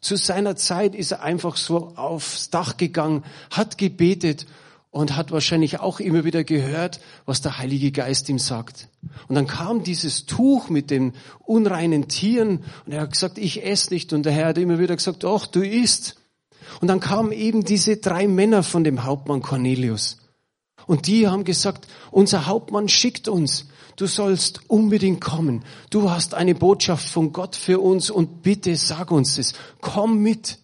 Zu 0.00 0.14
seiner 0.14 0.54
Zeit 0.54 0.94
ist 0.94 1.10
er 1.10 1.24
einfach 1.24 1.56
so 1.56 1.88
aufs 1.96 2.50
Dach 2.50 2.76
gegangen, 2.76 3.24
hat 3.50 3.76
gebetet 3.76 4.46
und 4.92 5.16
hat 5.16 5.32
wahrscheinlich 5.32 5.80
auch 5.80 5.98
immer 5.98 6.22
wieder 6.22 6.44
gehört, 6.44 7.00
was 7.26 7.42
der 7.42 7.58
Heilige 7.58 7.90
Geist 7.90 8.28
ihm 8.28 8.38
sagt. 8.38 8.86
Und 9.26 9.34
dann 9.34 9.48
kam 9.48 9.82
dieses 9.82 10.24
Tuch 10.24 10.68
mit 10.68 10.92
den 10.92 11.14
unreinen 11.40 12.06
Tieren 12.06 12.62
und 12.86 12.92
er 12.92 13.00
hat 13.00 13.10
gesagt, 13.10 13.38
ich 13.38 13.66
esse 13.66 13.92
nicht. 13.92 14.12
Und 14.12 14.22
der 14.22 14.34
Herr 14.34 14.46
hat 14.46 14.58
immer 14.58 14.78
wieder 14.78 14.94
gesagt, 14.94 15.24
ach, 15.24 15.48
du 15.48 15.66
isst. 15.66 16.14
Und 16.80 16.88
dann 16.88 17.00
kamen 17.00 17.32
eben 17.32 17.64
diese 17.64 17.96
drei 17.96 18.26
Männer 18.26 18.62
von 18.62 18.84
dem 18.84 19.04
Hauptmann 19.04 19.42
Cornelius. 19.42 20.18
Und 20.86 21.06
die 21.06 21.28
haben 21.28 21.44
gesagt, 21.44 21.86
unser 22.10 22.46
Hauptmann 22.46 22.88
schickt 22.88 23.28
uns. 23.28 23.66
Du 23.96 24.06
sollst 24.06 24.68
unbedingt 24.68 25.20
kommen. 25.20 25.64
Du 25.90 26.10
hast 26.10 26.34
eine 26.34 26.54
Botschaft 26.54 27.08
von 27.08 27.32
Gott 27.32 27.54
für 27.56 27.80
uns 27.80 28.10
und 28.10 28.42
bitte 28.42 28.76
sag 28.76 29.10
uns 29.10 29.38
es. 29.38 29.54
Komm 29.80 30.20
mit. 30.22 30.58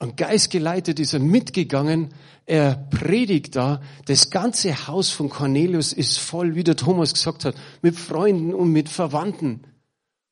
Und 0.00 0.16
geistgeleitet 0.16 0.98
ist 0.98 1.12
er 1.12 1.20
mitgegangen. 1.20 2.14
Er 2.46 2.74
predigt 2.74 3.56
da. 3.56 3.82
Das 4.06 4.30
ganze 4.30 4.86
Haus 4.86 5.10
von 5.10 5.28
Cornelius 5.28 5.92
ist 5.92 6.18
voll, 6.18 6.54
wie 6.54 6.64
der 6.64 6.76
Thomas 6.76 7.12
gesagt 7.12 7.44
hat, 7.44 7.54
mit 7.82 7.96
Freunden 7.96 8.54
und 8.54 8.72
mit 8.72 8.88
Verwandten. 8.88 9.64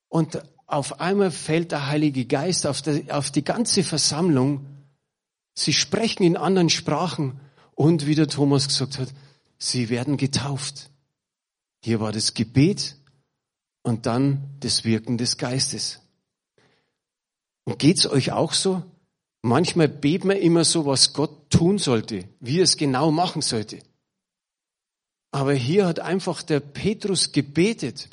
Und 0.09 0.41
auf 0.67 1.01
einmal 1.01 1.31
fällt 1.31 1.73
der 1.73 1.87
Heilige 1.87 2.25
Geist 2.25 2.67
auf, 2.67 2.83
die, 2.83 3.11
auf 3.13 3.31
die 3.31 3.45
ganze 3.45 3.85
Versammlung. 3.85 4.67
Sie 5.55 5.73
sprechen 5.73 6.25
in 6.25 6.37
anderen 6.37 6.71
Sprachen 6.71 7.41
und 7.75 8.07
wie 8.07 8.15
der 8.15 8.29
Thomas 8.29 8.69
gesagt 8.69 8.99
hat, 8.99 9.09
sie 9.59 9.89
werden 9.89 10.17
getauft. 10.17 10.91
Hier 11.83 12.01
war 12.01 12.13
das 12.13 12.35
Gebet 12.35 12.97
und 13.83 14.07
dann 14.07 14.43
das 14.61 14.85
Wirken 14.85 15.19
des 15.19 15.37
Geistes. 15.37 16.01
Und 17.65 17.79
geht's 17.79 18.07
euch 18.07 18.33
auch 18.33 18.53
so? 18.53 18.83
Manchmal 19.43 19.89
beten 19.89 20.29
wir 20.29 20.41
immer 20.41 20.65
so, 20.65 20.87
was 20.87 21.13
Gott 21.13 21.51
tun 21.51 21.79
sollte, 21.79 22.29
wie 22.41 22.59
er 22.59 22.65
es 22.65 22.77
genau 22.77 23.13
machen 23.13 23.43
sollte. 23.43 23.79
Aber 25.31 25.55
hier 25.55 25.87
hat 25.87 26.01
einfach 26.01 26.43
der 26.43 26.61
Petrus 26.61 27.31
gebetet 27.31 28.09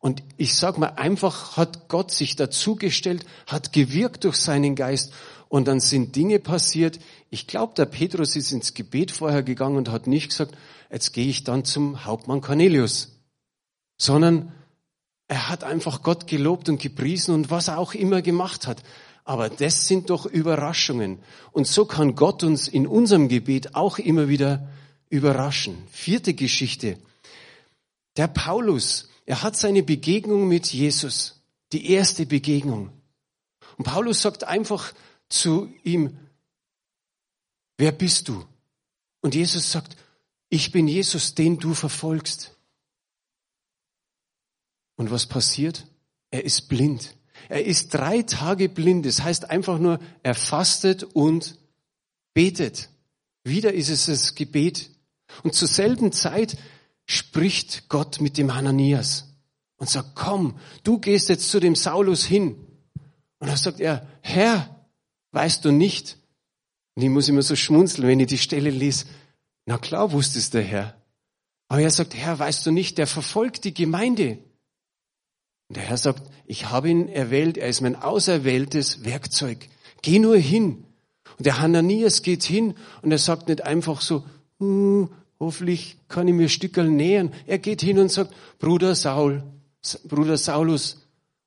und 0.00 0.22
ich 0.36 0.54
sag 0.54 0.78
mal, 0.78 0.94
einfach 0.96 1.56
hat 1.56 1.88
Gott 1.88 2.10
sich 2.10 2.36
dazugestellt, 2.36 3.24
hat 3.46 3.72
gewirkt 3.72 4.24
durch 4.24 4.36
seinen 4.36 4.74
Geist 4.74 5.12
und 5.48 5.66
dann 5.68 5.80
sind 5.80 6.16
Dinge 6.16 6.38
passiert. 6.38 6.98
Ich 7.30 7.46
glaube, 7.46 7.74
der 7.74 7.86
Petrus 7.86 8.36
ist 8.36 8.52
ins 8.52 8.74
Gebet 8.74 9.10
vorher 9.10 9.42
gegangen 9.42 9.76
und 9.76 9.88
hat 9.88 10.06
nicht 10.06 10.30
gesagt, 10.30 10.56
jetzt 10.90 11.12
gehe 11.12 11.26
ich 11.26 11.44
dann 11.44 11.64
zum 11.64 12.04
Hauptmann 12.04 12.40
Cornelius, 12.40 13.16
sondern 13.98 14.52
er 15.28 15.48
hat 15.48 15.64
einfach 15.64 16.02
Gott 16.02 16.26
gelobt 16.26 16.68
und 16.68 16.80
gepriesen 16.80 17.34
und 17.34 17.50
was 17.50 17.68
er 17.68 17.78
auch 17.78 17.94
immer 17.94 18.22
gemacht 18.22 18.66
hat. 18.66 18.82
Aber 19.24 19.48
das 19.48 19.88
sind 19.88 20.10
doch 20.10 20.24
Überraschungen. 20.24 21.18
Und 21.50 21.66
so 21.66 21.84
kann 21.84 22.14
Gott 22.14 22.44
uns 22.44 22.68
in 22.68 22.86
unserem 22.86 23.28
Gebet 23.28 23.74
auch 23.74 23.98
immer 23.98 24.28
wieder 24.28 24.68
überraschen. 25.08 25.78
Vierte 25.90 26.32
Geschichte. 26.32 26.96
Der 28.16 28.28
Paulus, 28.28 29.08
er 29.26 29.42
hat 29.42 29.56
seine 29.56 29.82
Begegnung 29.82 30.48
mit 30.48 30.72
Jesus, 30.72 31.42
die 31.72 31.90
erste 31.90 32.24
Begegnung. 32.26 32.90
Und 33.76 33.84
Paulus 33.84 34.22
sagt 34.22 34.44
einfach 34.44 34.94
zu 35.28 35.68
ihm, 35.82 36.16
wer 37.76 37.92
bist 37.92 38.28
du? 38.28 38.44
Und 39.20 39.34
Jesus 39.34 39.70
sagt, 39.70 39.96
ich 40.48 40.70
bin 40.70 40.86
Jesus, 40.86 41.34
den 41.34 41.58
du 41.58 41.74
verfolgst. 41.74 42.56
Und 44.94 45.10
was 45.10 45.26
passiert? 45.26 45.86
Er 46.30 46.44
ist 46.44 46.68
blind. 46.68 47.16
Er 47.48 47.64
ist 47.66 47.92
drei 47.92 48.22
Tage 48.22 48.68
blind. 48.68 49.04
Das 49.04 49.22
heißt 49.22 49.50
einfach 49.50 49.78
nur, 49.78 49.98
er 50.22 50.36
fastet 50.36 51.02
und 51.02 51.58
betet. 52.32 52.88
Wieder 53.42 53.74
ist 53.74 53.88
es 53.88 54.06
das 54.06 54.36
Gebet. 54.36 54.90
Und 55.42 55.54
zur 55.54 55.68
selben 55.68 56.12
Zeit 56.12 56.56
spricht 57.06 57.88
Gott 57.88 58.20
mit 58.20 58.36
dem 58.36 58.54
Hananias 58.54 59.36
und 59.76 59.88
sagt, 59.88 60.14
komm, 60.14 60.58
du 60.82 60.98
gehst 60.98 61.28
jetzt 61.28 61.50
zu 61.50 61.60
dem 61.60 61.74
Saulus 61.74 62.24
hin. 62.24 62.56
Und 63.38 63.48
da 63.48 63.56
sagt 63.56 63.80
er, 63.80 64.06
Herr, 64.20 64.86
weißt 65.32 65.64
du 65.64 65.70
nicht? 65.70 66.18
Und 66.94 67.02
ich 67.02 67.10
muss 67.10 67.28
immer 67.28 67.42
so 67.42 67.54
schmunzeln, 67.56 68.08
wenn 68.08 68.20
ich 68.20 68.26
die 68.26 68.38
Stelle 68.38 68.70
lese. 68.70 69.06
Na 69.66 69.78
klar 69.78 70.12
wusste 70.12 70.38
es 70.38 70.50
der 70.50 70.62
Herr. 70.62 71.00
Aber 71.68 71.80
er 71.80 71.90
sagt, 71.90 72.14
Herr, 72.14 72.38
weißt 72.38 72.64
du 72.66 72.70
nicht, 72.70 72.98
der 72.98 73.06
verfolgt 73.06 73.64
die 73.64 73.74
Gemeinde. 73.74 74.38
Und 75.68 75.76
der 75.76 75.84
Herr 75.84 75.96
sagt, 75.96 76.22
ich 76.46 76.70
habe 76.70 76.88
ihn 76.88 77.08
erwählt, 77.08 77.58
er 77.58 77.68
ist 77.68 77.80
mein 77.80 77.96
auserwähltes 77.96 79.04
Werkzeug. 79.04 79.68
Geh 80.02 80.18
nur 80.18 80.36
hin. 80.36 80.84
Und 81.38 81.44
der 81.44 81.60
Hananias 81.60 82.22
geht 82.22 82.44
hin 82.44 82.74
und 83.02 83.10
er 83.10 83.18
sagt 83.18 83.48
nicht 83.48 83.62
einfach 83.62 84.00
so, 84.00 84.24
hm, 84.58 85.10
Hoffentlich 85.38 85.98
kann 86.08 86.28
ich 86.28 86.34
mir 86.34 86.48
Stückel 86.48 86.88
nähern. 86.88 87.32
Er 87.46 87.58
geht 87.58 87.82
hin 87.82 87.98
und 87.98 88.10
sagt, 88.10 88.34
Bruder 88.58 88.94
Saul, 88.94 89.42
Bruder 90.04 90.36
Saulus, 90.36 91.02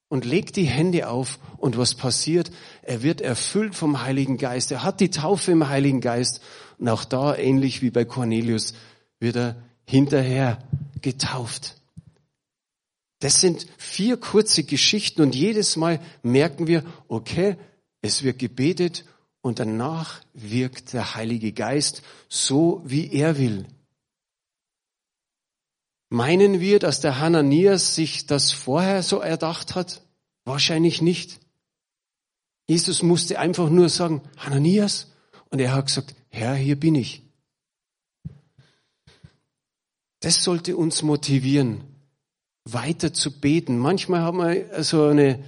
und 0.09 0.25
legt 0.25 0.55
die 0.55 0.65
Hände 0.65 1.07
auf. 1.07 1.39
Und 1.57 1.77
was 1.77 1.95
passiert? 1.95 2.51
Er 2.81 3.03
wird 3.03 3.21
erfüllt 3.21 3.75
vom 3.75 4.01
Heiligen 4.01 4.37
Geist. 4.37 4.71
Er 4.71 4.83
hat 4.83 4.99
die 4.99 5.11
Taufe 5.11 5.51
im 5.51 5.69
Heiligen 5.69 6.01
Geist. 6.01 6.41
Und 6.77 6.89
auch 6.89 7.05
da, 7.05 7.35
ähnlich 7.35 7.81
wie 7.81 7.91
bei 7.91 8.05
Cornelius, 8.05 8.73
wird 9.19 9.35
er 9.35 9.55
hinterher 9.85 10.59
getauft. 11.01 11.75
Das 13.19 13.41
sind 13.41 13.67
vier 13.77 14.17
kurze 14.17 14.63
Geschichten 14.63 15.21
und 15.21 15.35
jedes 15.35 15.75
Mal 15.75 15.99
merken 16.23 16.67
wir, 16.67 16.83
okay, 17.07 17.57
es 18.01 18.23
wird 18.23 18.39
gebetet 18.39 19.03
und 19.41 19.59
danach 19.59 20.21
wirkt 20.33 20.93
der 20.93 21.15
Heilige 21.15 21.51
Geist 21.51 22.01
so, 22.29 22.81
wie 22.85 23.11
er 23.11 23.37
will. 23.37 23.65
Meinen 26.09 26.59
wir, 26.59 26.79
dass 26.79 27.01
der 27.01 27.19
Hananias 27.19 27.93
sich 27.95 28.25
das 28.25 28.51
vorher 28.51 29.03
so 29.03 29.19
erdacht 29.19 29.75
hat? 29.75 30.01
Wahrscheinlich 30.43 31.01
nicht. 31.01 31.39
Jesus 32.67 33.03
musste 33.03 33.39
einfach 33.39 33.69
nur 33.69 33.89
sagen, 33.89 34.21
Hananias, 34.37 35.11
und 35.49 35.59
er 35.59 35.73
hat 35.73 35.87
gesagt, 35.87 36.15
Herr, 36.29 36.55
hier 36.55 36.79
bin 36.79 36.95
ich. 36.95 37.23
Das 40.19 40.43
sollte 40.43 40.75
uns 40.75 41.01
motivieren, 41.01 41.81
weiter 42.65 43.13
zu 43.13 43.39
beten. 43.39 43.77
Manchmal 43.77 44.21
haben 44.21 44.39
wir 44.39 44.83
so 44.83 45.05
eine, 45.05 45.43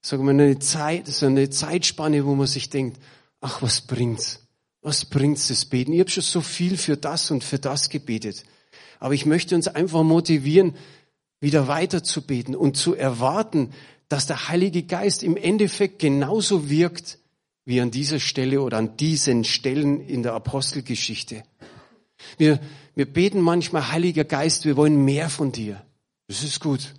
sagen 0.00 0.24
wir, 0.24 0.30
eine 0.30 0.58
Zeit, 0.58 1.06
so 1.08 1.26
eine 1.26 1.50
Zeitspanne, 1.50 2.24
wo 2.24 2.34
man 2.34 2.46
sich 2.46 2.70
denkt, 2.70 3.00
ach, 3.40 3.62
was 3.62 3.80
bringt's? 3.82 4.40
Was 4.80 5.04
bringt's 5.04 5.48
das 5.48 5.64
Beten? 5.64 5.92
Ich 5.92 6.00
habe 6.00 6.10
schon 6.10 6.22
so 6.22 6.40
viel 6.40 6.76
für 6.76 6.96
das 6.96 7.30
und 7.30 7.42
für 7.44 7.58
das 7.58 7.88
gebetet. 7.88 8.44
Aber 9.00 9.14
ich 9.14 9.26
möchte 9.26 9.54
uns 9.54 9.68
einfach 9.68 10.02
motivieren, 10.02 10.74
wieder 11.40 11.68
weiter 11.68 12.02
zu 12.02 12.22
beten 12.22 12.54
und 12.54 12.76
zu 12.76 12.94
erwarten, 12.94 13.70
dass 14.08 14.26
der 14.26 14.48
Heilige 14.48 14.82
Geist 14.82 15.22
im 15.22 15.36
Endeffekt 15.36 15.98
genauso 15.98 16.70
wirkt 16.70 17.18
wie 17.64 17.80
an 17.80 17.90
dieser 17.90 18.20
Stelle 18.20 18.60
oder 18.60 18.78
an 18.78 18.96
diesen 18.96 19.44
Stellen 19.44 20.00
in 20.00 20.22
der 20.22 20.34
Apostelgeschichte. 20.34 21.42
Wir, 22.38 22.60
wir 22.94 23.06
beten 23.06 23.40
manchmal, 23.40 23.90
Heiliger 23.90 24.24
Geist, 24.24 24.64
wir 24.64 24.76
wollen 24.76 25.04
mehr 25.04 25.30
von 25.30 25.52
dir. 25.52 25.82
Das 26.28 26.42
ist 26.42 26.60
gut. 26.60 26.94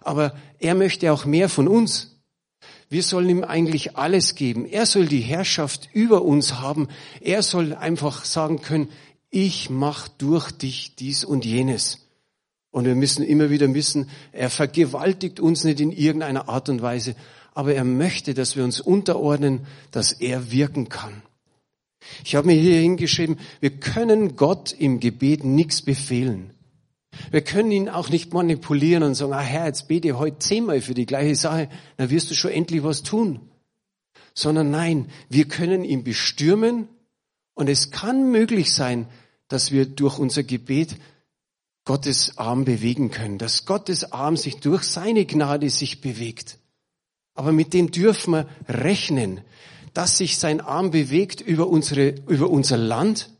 Aber 0.00 0.36
er 0.58 0.74
möchte 0.74 1.12
auch 1.12 1.24
mehr 1.24 1.48
von 1.48 1.68
uns. 1.68 2.20
Wir 2.88 3.02
sollen 3.02 3.28
ihm 3.28 3.44
eigentlich 3.44 3.96
alles 3.96 4.34
geben. 4.34 4.66
Er 4.66 4.86
soll 4.86 5.06
die 5.06 5.20
Herrschaft 5.20 5.88
über 5.92 6.22
uns 6.22 6.60
haben. 6.60 6.88
Er 7.20 7.42
soll 7.42 7.74
einfach 7.74 8.24
sagen 8.24 8.60
können, 8.60 8.88
ich 9.34 9.68
mach 9.68 10.06
durch 10.06 10.52
dich 10.52 10.94
dies 10.94 11.24
und 11.24 11.44
jenes. 11.44 12.06
Und 12.70 12.84
wir 12.84 12.94
müssen 12.94 13.24
immer 13.24 13.50
wieder 13.50 13.72
wissen, 13.74 14.08
er 14.30 14.48
vergewaltigt 14.48 15.40
uns 15.40 15.64
nicht 15.64 15.80
in 15.80 15.90
irgendeiner 15.90 16.48
Art 16.48 16.68
und 16.68 16.82
Weise, 16.82 17.16
aber 17.52 17.74
er 17.74 17.84
möchte, 17.84 18.32
dass 18.32 18.54
wir 18.54 18.62
uns 18.62 18.80
unterordnen, 18.80 19.66
dass 19.90 20.12
er 20.12 20.52
wirken 20.52 20.88
kann. 20.88 21.22
Ich 22.24 22.36
habe 22.36 22.46
mir 22.46 22.54
hier 22.54 22.80
hingeschrieben, 22.80 23.38
wir 23.58 23.70
können 23.70 24.36
Gott 24.36 24.72
im 24.72 25.00
Gebet 25.00 25.42
nichts 25.42 25.82
befehlen. 25.82 26.50
Wir 27.32 27.42
können 27.42 27.72
ihn 27.72 27.88
auch 27.88 28.10
nicht 28.10 28.32
manipulieren 28.32 29.02
und 29.02 29.14
sagen, 29.16 29.32
ah 29.32 29.40
Herr, 29.40 29.66
jetzt 29.66 29.88
bete 29.88 30.16
heute 30.16 30.38
zehnmal 30.38 30.80
für 30.80 30.94
die 30.94 31.06
gleiche 31.06 31.34
Sache, 31.34 31.68
dann 31.96 32.10
wirst 32.10 32.30
du 32.30 32.34
schon 32.34 32.52
endlich 32.52 32.84
was 32.84 33.02
tun. 33.02 33.40
Sondern 34.32 34.70
nein, 34.70 35.06
wir 35.28 35.46
können 35.46 35.84
ihn 35.84 36.04
bestürmen 36.04 36.88
und 37.54 37.68
es 37.68 37.90
kann 37.90 38.30
möglich 38.30 38.72
sein, 38.72 39.06
dass 39.54 39.70
wir 39.70 39.86
durch 39.86 40.18
unser 40.18 40.42
Gebet 40.42 40.96
Gottes 41.84 42.38
Arm 42.38 42.64
bewegen 42.64 43.12
können, 43.12 43.38
dass 43.38 43.66
Gottes 43.66 44.10
Arm 44.10 44.36
sich 44.36 44.56
durch 44.56 44.82
seine 44.82 45.26
Gnade 45.26 45.70
sich 45.70 46.00
bewegt. 46.00 46.58
Aber 47.34 47.52
mit 47.52 47.72
dem 47.72 47.92
dürfen 47.92 48.32
wir 48.32 48.48
rechnen, 48.66 49.42
dass 49.92 50.18
sich 50.18 50.38
sein 50.38 50.60
Arm 50.60 50.90
bewegt 50.90 51.40
über 51.40 51.68
unsere, 51.68 52.08
über 52.26 52.50
unser 52.50 52.76
Land, 52.76 53.30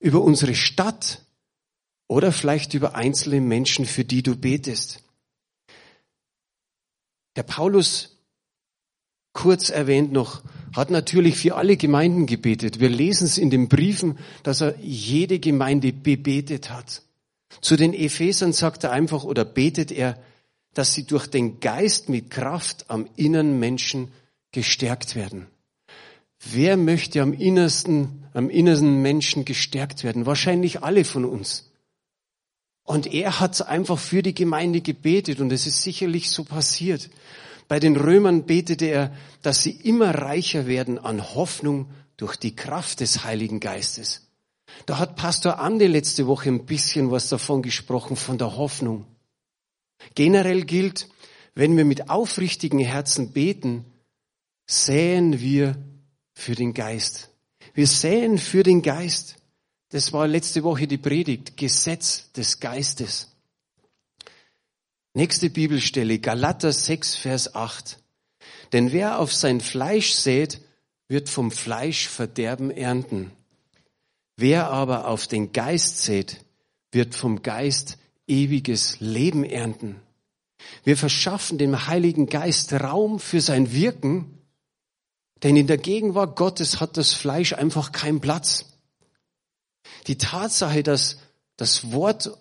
über 0.00 0.20
unsere 0.20 0.54
Stadt, 0.54 1.22
oder 2.08 2.30
vielleicht 2.30 2.74
über 2.74 2.94
einzelne 2.94 3.40
Menschen, 3.40 3.86
für 3.86 4.04
die 4.04 4.22
du 4.22 4.36
betest. 4.36 5.02
Der 7.36 7.42
Paulus, 7.42 8.18
kurz 9.32 9.70
erwähnt 9.70 10.12
noch, 10.12 10.42
hat 10.76 10.90
natürlich 10.90 11.36
für 11.36 11.56
alle 11.56 11.76
Gemeinden 11.76 12.26
gebetet. 12.26 12.80
Wir 12.80 12.90
lesen 12.90 13.24
es 13.24 13.38
in 13.38 13.50
den 13.50 13.68
Briefen, 13.68 14.18
dass 14.42 14.60
er 14.60 14.78
jede 14.80 15.38
Gemeinde 15.38 15.92
bebetet 15.92 16.70
hat. 16.70 17.02
Zu 17.62 17.76
den 17.76 17.94
Ephesern 17.94 18.52
sagt 18.52 18.84
er 18.84 18.92
einfach 18.92 19.24
oder 19.24 19.44
betet 19.44 19.90
er, 19.90 20.18
dass 20.74 20.92
sie 20.92 21.04
durch 21.04 21.26
den 21.26 21.60
Geist 21.60 22.10
mit 22.10 22.30
Kraft 22.30 22.84
am 22.88 23.08
inneren 23.16 23.58
Menschen 23.58 24.08
gestärkt 24.52 25.16
werden. 25.16 25.46
Wer 26.38 26.76
möchte 26.76 27.22
am 27.22 27.32
innersten, 27.32 28.24
am 28.34 28.50
innersten 28.50 29.00
Menschen 29.00 29.46
gestärkt 29.46 30.04
werden? 30.04 30.26
Wahrscheinlich 30.26 30.82
alle 30.82 31.04
von 31.04 31.24
uns. 31.24 31.70
Und 32.84 33.12
er 33.12 33.40
hat 33.40 33.66
einfach 33.66 33.98
für 33.98 34.22
die 34.22 34.34
Gemeinde 34.34 34.82
gebetet 34.82 35.40
und 35.40 35.50
es 35.50 35.66
ist 35.66 35.82
sicherlich 35.82 36.30
so 36.30 36.44
passiert. 36.44 37.08
Bei 37.68 37.80
den 37.80 37.96
Römern 37.96 38.46
betete 38.46 38.86
er, 38.86 39.12
dass 39.42 39.62
sie 39.62 39.72
immer 39.72 40.14
reicher 40.14 40.66
werden 40.66 40.98
an 40.98 41.34
Hoffnung 41.34 41.90
durch 42.16 42.36
die 42.36 42.54
Kraft 42.54 43.00
des 43.00 43.24
Heiligen 43.24 43.60
Geistes. 43.60 44.28
Da 44.86 44.98
hat 44.98 45.16
Pastor 45.16 45.58
Ande 45.58 45.86
letzte 45.86 46.26
Woche 46.26 46.48
ein 46.48 46.66
bisschen 46.66 47.10
was 47.10 47.28
davon 47.28 47.62
gesprochen, 47.62 48.16
von 48.16 48.38
der 48.38 48.56
Hoffnung. 48.56 49.06
Generell 50.14 50.64
gilt, 50.64 51.08
wenn 51.54 51.76
wir 51.76 51.84
mit 51.84 52.10
aufrichtigen 52.10 52.80
Herzen 52.80 53.32
beten, 53.32 53.84
säen 54.66 55.40
wir 55.40 55.76
für 56.34 56.54
den 56.54 56.74
Geist. 56.74 57.30
Wir 57.74 57.86
säen 57.86 58.38
für 58.38 58.62
den 58.62 58.82
Geist. 58.82 59.36
Das 59.90 60.12
war 60.12 60.26
letzte 60.26 60.62
Woche 60.64 60.86
die 60.86 60.98
Predigt, 60.98 61.56
Gesetz 61.56 62.32
des 62.32 62.60
Geistes. 62.60 63.35
Nächste 65.16 65.48
Bibelstelle, 65.48 66.18
Galater 66.18 66.70
6, 66.70 67.14
Vers 67.14 67.54
8. 67.54 68.00
Denn 68.74 68.92
wer 68.92 69.18
auf 69.18 69.32
sein 69.32 69.62
Fleisch 69.62 70.12
sät, 70.12 70.60
wird 71.08 71.30
vom 71.30 71.50
Fleisch 71.50 72.06
Verderben 72.06 72.70
ernten. 72.70 73.30
Wer 74.36 74.68
aber 74.68 75.08
auf 75.08 75.26
den 75.26 75.52
Geist 75.52 76.02
sät, 76.02 76.44
wird 76.92 77.14
vom 77.14 77.40
Geist 77.40 77.96
ewiges 78.26 79.00
Leben 79.00 79.42
ernten. 79.42 79.96
Wir 80.84 80.98
verschaffen 80.98 81.56
dem 81.56 81.86
Heiligen 81.86 82.26
Geist 82.26 82.74
Raum 82.74 83.18
für 83.18 83.40
sein 83.40 83.72
Wirken, 83.72 84.42
denn 85.42 85.56
in 85.56 85.66
der 85.66 85.78
Gegenwart 85.78 86.36
Gottes 86.36 86.78
hat 86.78 86.98
das 86.98 87.14
Fleisch 87.14 87.54
einfach 87.54 87.92
keinen 87.92 88.20
Platz. 88.20 88.66
Die 90.08 90.18
Tatsache, 90.18 90.82
dass 90.82 91.16
das 91.56 91.90
Wort 91.90 92.36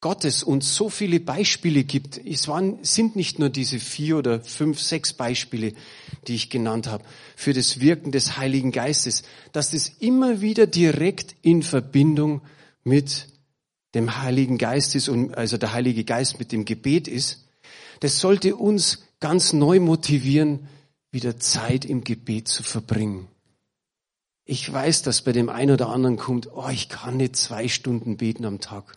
Gottes 0.00 0.44
uns 0.44 0.76
so 0.76 0.88
viele 0.90 1.18
Beispiele 1.18 1.82
gibt. 1.82 2.24
Es 2.24 2.46
waren, 2.46 2.78
sind 2.82 3.16
nicht 3.16 3.40
nur 3.40 3.48
diese 3.48 3.80
vier 3.80 4.16
oder 4.18 4.40
fünf, 4.40 4.80
sechs 4.80 5.12
Beispiele, 5.12 5.72
die 6.28 6.36
ich 6.36 6.50
genannt 6.50 6.86
habe, 6.86 7.04
für 7.34 7.52
das 7.52 7.80
Wirken 7.80 8.12
des 8.12 8.36
Heiligen 8.36 8.70
Geistes, 8.70 9.24
dass 9.52 9.72
das 9.72 9.88
immer 9.98 10.40
wieder 10.40 10.68
direkt 10.68 11.34
in 11.42 11.64
Verbindung 11.64 12.42
mit 12.84 13.26
dem 13.94 14.22
Heiligen 14.22 14.56
Geist 14.58 14.94
ist 14.94 15.08
und 15.08 15.36
also 15.36 15.56
der 15.56 15.72
Heilige 15.72 16.04
Geist 16.04 16.38
mit 16.38 16.52
dem 16.52 16.64
Gebet 16.64 17.08
ist. 17.08 17.48
Das 18.00 18.20
sollte 18.20 18.54
uns 18.54 19.04
ganz 19.18 19.52
neu 19.52 19.80
motivieren, 19.80 20.68
wieder 21.10 21.40
Zeit 21.40 21.84
im 21.84 22.04
Gebet 22.04 22.46
zu 22.46 22.62
verbringen. 22.62 23.26
Ich 24.44 24.72
weiß, 24.72 25.02
dass 25.02 25.22
bei 25.22 25.32
dem 25.32 25.48
einen 25.48 25.72
oder 25.72 25.88
anderen 25.88 26.16
kommt, 26.16 26.52
oh, 26.52 26.68
ich 26.70 26.88
kann 26.88 27.16
nicht 27.16 27.34
zwei 27.34 27.66
Stunden 27.66 28.16
beten 28.16 28.44
am 28.44 28.60
Tag. 28.60 28.94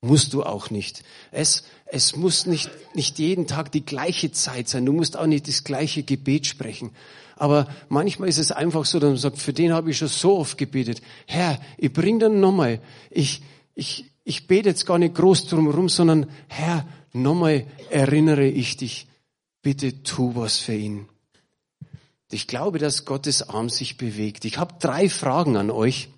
Musst 0.00 0.32
du 0.32 0.44
auch 0.44 0.70
nicht. 0.70 1.02
Es, 1.32 1.64
es 1.86 2.14
muss 2.14 2.46
nicht, 2.46 2.70
nicht 2.94 3.18
jeden 3.18 3.46
Tag 3.48 3.72
die 3.72 3.84
gleiche 3.84 4.30
Zeit 4.30 4.68
sein. 4.68 4.86
Du 4.86 4.92
musst 4.92 5.16
auch 5.16 5.26
nicht 5.26 5.48
das 5.48 5.64
gleiche 5.64 6.04
Gebet 6.04 6.46
sprechen. 6.46 6.92
Aber 7.36 7.68
manchmal 7.88 8.28
ist 8.28 8.38
es 8.38 8.52
einfach 8.52 8.84
so, 8.84 9.00
dass 9.00 9.08
man 9.08 9.16
sagt, 9.16 9.38
für 9.38 9.52
den 9.52 9.72
habe 9.72 9.90
ich 9.90 9.98
schon 9.98 10.08
so 10.08 10.38
oft 10.38 10.58
gebetet. 10.58 11.02
Herr, 11.26 11.60
ich 11.76 11.92
bring 11.92 12.18
dann 12.18 12.40
nochmal. 12.40 12.80
Ich, 13.10 13.42
ich, 13.74 14.04
ich 14.24 14.46
bete 14.46 14.68
jetzt 14.68 14.86
gar 14.86 14.98
nicht 14.98 15.14
groß 15.14 15.46
drum 15.46 15.66
herum, 15.66 15.88
sondern 15.88 16.26
Herr, 16.48 16.86
nochmal 17.12 17.66
erinnere 17.90 18.46
ich 18.46 18.76
dich. 18.76 19.08
Bitte 19.62 20.02
tu 20.02 20.34
was 20.34 20.58
für 20.58 20.74
ihn. 20.74 21.08
Ich 22.30 22.46
glaube, 22.46 22.78
dass 22.78 23.04
Gottes 23.04 23.48
Arm 23.48 23.70
sich 23.70 23.96
bewegt. 23.96 24.44
Ich 24.44 24.58
habe 24.58 24.74
drei 24.78 25.08
Fragen 25.08 25.56
an 25.56 25.70
euch. 25.70 26.08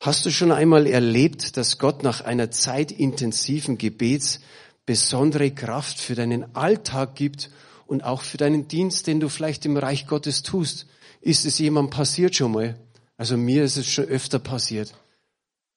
Hast 0.00 0.24
du 0.24 0.30
schon 0.30 0.52
einmal 0.52 0.86
erlebt, 0.86 1.56
dass 1.56 1.78
Gott 1.78 2.04
nach 2.04 2.20
einer 2.20 2.52
zeitintensiven 2.52 3.78
Gebets 3.78 4.40
besondere 4.86 5.50
Kraft 5.50 5.98
für 5.98 6.14
deinen 6.14 6.54
Alltag 6.54 7.16
gibt 7.16 7.50
und 7.86 8.04
auch 8.04 8.22
für 8.22 8.36
deinen 8.36 8.68
Dienst, 8.68 9.08
den 9.08 9.18
du 9.18 9.28
vielleicht 9.28 9.66
im 9.66 9.76
Reich 9.76 10.06
Gottes 10.06 10.44
tust? 10.44 10.86
Ist 11.20 11.44
es 11.46 11.58
jemandem 11.58 11.90
passiert 11.90 12.36
schon 12.36 12.52
mal? 12.52 12.78
Also 13.16 13.36
mir 13.36 13.64
ist 13.64 13.76
es 13.76 13.88
schon 13.88 14.04
öfter 14.04 14.38
passiert. 14.38 14.94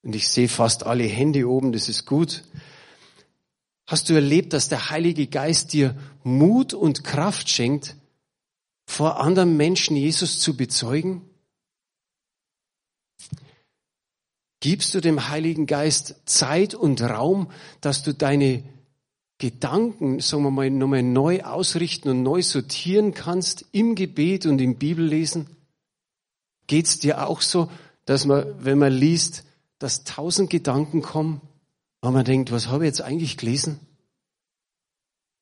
Und 0.04 0.16
ich 0.16 0.28
sehe 0.28 0.48
fast 0.50 0.86
alle 0.86 1.04
Hände 1.04 1.50
oben, 1.50 1.72
das 1.72 1.90
ist 1.90 2.06
gut. 2.06 2.44
Hast 3.88 4.08
du 4.10 4.14
erlebt, 4.14 4.54
dass 4.54 4.70
der 4.70 4.92
Heilige 4.92 5.26
Geist 5.26 5.74
dir 5.74 5.98
Mut 6.24 6.76
und 6.76 7.04
Kraft 7.04 7.50
schenkt, 7.50 7.96
vor 8.86 9.20
anderen 9.20 9.58
Menschen 9.58 9.96
Jesus 9.96 10.40
zu 10.40 10.56
bezeugen? 10.56 11.22
Gibst 14.62 14.94
du 14.94 15.02
dem 15.02 15.28
Heiligen 15.28 15.66
Geist 15.66 16.22
Zeit 16.26 16.76
und 16.76 17.02
Raum, 17.02 17.52
dass 17.82 18.04
du 18.04 18.14
deine 18.14 18.64
Gedanken, 19.40 20.20
sagen 20.20 20.44
wir 20.44 20.52
mal, 20.52 20.70
nochmal 20.70 21.02
neu 21.02 21.42
ausrichten 21.42 22.10
und 22.10 22.22
neu 22.22 22.44
sortieren 22.44 23.16
kannst 23.16 23.66
im 23.72 23.96
Gebet 23.96 24.46
und 24.46 24.62
im 24.62 24.78
Bibellesen? 24.78 25.48
Geht's 26.68 27.00
dir 27.00 27.28
auch 27.28 27.42
so, 27.42 27.72
dass 28.06 28.26
man, 28.26 28.46
wenn 28.64 28.78
man 28.78 28.94
liest, 28.94 29.46
dass 29.80 30.04
tausend 30.04 30.52
Gedanken 30.52 31.02
kommen, 31.02 31.42
weil 32.02 32.12
man 32.12 32.24
denkt, 32.24 32.52
was 32.52 32.68
habe 32.68 32.84
ich 32.84 32.90
jetzt 32.90 33.02
eigentlich 33.02 33.38
gelesen? 33.38 33.80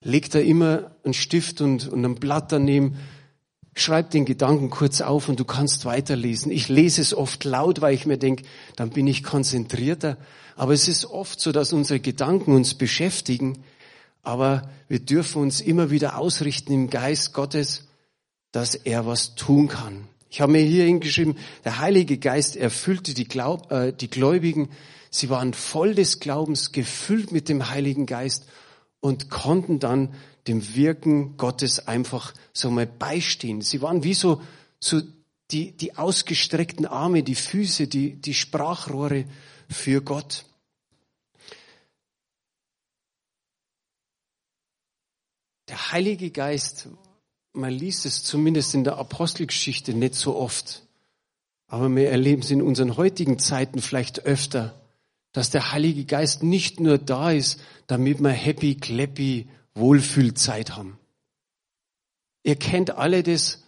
Legt 0.01 0.33
da 0.33 0.39
immer 0.39 0.91
einen 1.03 1.13
Stift 1.13 1.59
und, 1.59 1.89
und 1.89 2.05
ein 2.05 2.15
Blatt 2.15 2.53
daneben, 2.53 2.97
Schreib 3.75 4.11
den 4.11 4.25
Gedanken 4.25 4.69
kurz 4.69 5.01
auf 5.01 5.29
und 5.29 5.39
du 5.39 5.45
kannst 5.45 5.85
weiterlesen. 5.85 6.51
Ich 6.51 6.69
lese 6.69 7.01
es 7.01 7.13
oft 7.13 7.43
laut, 7.43 7.81
weil 7.81 7.93
ich 7.93 8.05
mir 8.05 8.17
denke, 8.17 8.43
dann 8.75 8.89
bin 8.89 9.07
ich 9.07 9.23
konzentrierter. 9.23 10.17
Aber 10.55 10.73
es 10.73 10.87
ist 10.87 11.05
oft 11.05 11.39
so, 11.39 11.51
dass 11.51 11.71
unsere 11.71 11.99
Gedanken 11.99 12.53
uns 12.53 12.73
beschäftigen. 12.73 13.63
Aber 14.23 14.69
wir 14.87 14.99
dürfen 14.99 15.41
uns 15.41 15.61
immer 15.61 15.91
wieder 15.91 16.17
ausrichten 16.17 16.73
im 16.73 16.89
Geist 16.89 17.33
Gottes, 17.33 17.87
dass 18.51 18.75
er 18.75 19.05
was 19.05 19.35
tun 19.35 19.67
kann. 19.67 20.07
Ich 20.29 20.41
habe 20.41 20.51
mir 20.51 20.61
hier 20.61 20.85
hingeschrieben, 20.85 21.37
der 21.63 21.79
Heilige 21.79 22.17
Geist 22.17 22.55
erfüllte 22.55 23.13
die, 23.13 23.27
Glaub, 23.27 23.71
äh, 23.71 23.93
die 23.93 24.09
Gläubigen. 24.09 24.69
Sie 25.09 25.29
waren 25.29 25.53
voll 25.53 25.95
des 25.95 26.19
Glaubens, 26.19 26.71
gefüllt 26.71 27.31
mit 27.31 27.49
dem 27.49 27.69
Heiligen 27.69 28.05
Geist 28.05 28.45
und 28.99 29.29
konnten 29.29 29.79
dann 29.79 30.13
dem 30.49 30.75
Wirken 30.75 31.37
Gottes 31.37 31.87
einfach 31.87 32.33
so 32.51 32.69
mal 32.71 32.87
beistehen. 32.87 33.61
Sie 33.61 33.81
waren 33.81 34.03
wie 34.03 34.15
so, 34.15 34.41
so 34.79 35.01
die, 35.51 35.71
die 35.71 35.95
ausgestreckten 35.95 36.85
Arme, 36.85 37.23
die 37.23 37.35
Füße, 37.35 37.87
die, 37.87 38.15
die 38.15 38.33
Sprachrohre 38.33 39.25
für 39.69 40.01
Gott. 40.01 40.45
Der 45.69 45.91
Heilige 45.91 46.31
Geist, 46.31 46.89
man 47.53 47.71
liest 47.71 48.07
es 48.07 48.23
zumindest 48.23 48.73
in 48.73 48.83
der 48.83 48.97
Apostelgeschichte 48.97 49.93
nicht 49.93 50.15
so 50.15 50.35
oft, 50.35 50.83
aber 51.67 51.95
wir 51.95 52.09
erleben 52.09 52.41
es 52.41 52.49
in 52.49 52.63
unseren 52.63 52.97
heutigen 52.97 53.37
Zeiten 53.37 53.79
vielleicht 53.79 54.25
öfter, 54.25 54.81
dass 55.31 55.51
der 55.51 55.71
Heilige 55.71 56.05
Geist 56.05 56.41
nicht 56.41 56.79
nur 56.79 56.97
da 56.97 57.29
ist, 57.29 57.61
damit 57.85 58.19
wir 58.19 58.31
happy, 58.31 58.75
clappy, 58.75 59.47
Wohlfühlzeit 59.75 60.75
haben. 60.75 60.97
Ihr 62.43 62.55
kennt 62.55 62.91
alle 62.91 63.23
das. 63.23 63.63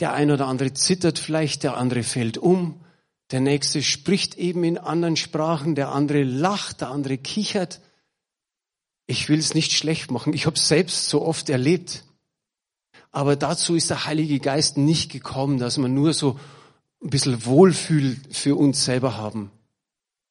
Der 0.00 0.12
ein 0.12 0.30
oder 0.30 0.46
andere 0.46 0.72
zittert 0.72 1.18
vielleicht, 1.18 1.62
der 1.62 1.76
andere 1.76 2.02
fällt 2.02 2.38
um, 2.38 2.82
der 3.30 3.40
nächste 3.40 3.82
spricht 3.82 4.36
eben 4.36 4.62
in 4.62 4.76
anderen 4.76 5.16
Sprachen, 5.16 5.74
der 5.74 5.90
andere 5.90 6.22
lacht, 6.22 6.82
der 6.82 6.90
andere 6.90 7.16
kichert. 7.16 7.80
Ich 9.06 9.28
will 9.28 9.38
es 9.38 9.54
nicht 9.54 9.72
schlecht 9.72 10.10
machen. 10.10 10.34
Ich 10.34 10.44
habe 10.46 10.56
es 10.56 10.68
selbst 10.68 11.08
so 11.08 11.22
oft 11.22 11.48
erlebt. 11.48 12.04
Aber 13.10 13.36
dazu 13.36 13.74
ist 13.74 13.90
der 13.90 14.04
Heilige 14.04 14.38
Geist 14.38 14.76
nicht 14.76 15.10
gekommen, 15.10 15.58
dass 15.58 15.78
wir 15.78 15.88
nur 15.88 16.12
so 16.12 16.38
ein 17.02 17.10
bisschen 17.10 17.44
Wohlfühl 17.46 18.18
für 18.30 18.56
uns 18.56 18.84
selber 18.84 19.16
haben, 19.16 19.50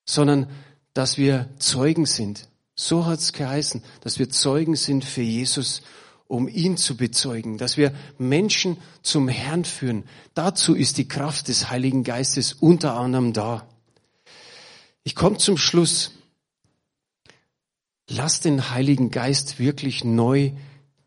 sondern 0.05 0.47
dass 0.93 1.17
wir 1.17 1.49
Zeugen 1.57 2.05
sind. 2.05 2.47
So 2.75 3.05
hat 3.05 3.19
es 3.19 3.33
geheißen, 3.33 3.83
dass 4.01 4.19
wir 4.19 4.29
Zeugen 4.29 4.75
sind 4.75 5.05
für 5.05 5.21
Jesus, 5.21 5.81
um 6.27 6.47
ihn 6.47 6.77
zu 6.77 6.95
bezeugen, 6.95 7.57
dass 7.57 7.75
wir 7.75 7.93
Menschen 8.17 8.77
zum 9.01 9.27
Herrn 9.27 9.65
führen. 9.65 10.05
Dazu 10.33 10.75
ist 10.75 10.97
die 10.97 11.07
Kraft 11.07 11.49
des 11.49 11.69
Heiligen 11.69 12.03
Geistes 12.03 12.53
unter 12.53 12.95
anderem 12.95 13.33
da. 13.33 13.67
Ich 15.03 15.15
komme 15.15 15.37
zum 15.37 15.57
Schluss. 15.57 16.11
Lass 18.07 18.39
den 18.39 18.71
Heiligen 18.71 19.11
Geist 19.11 19.59
wirklich 19.59 20.03
neu 20.03 20.51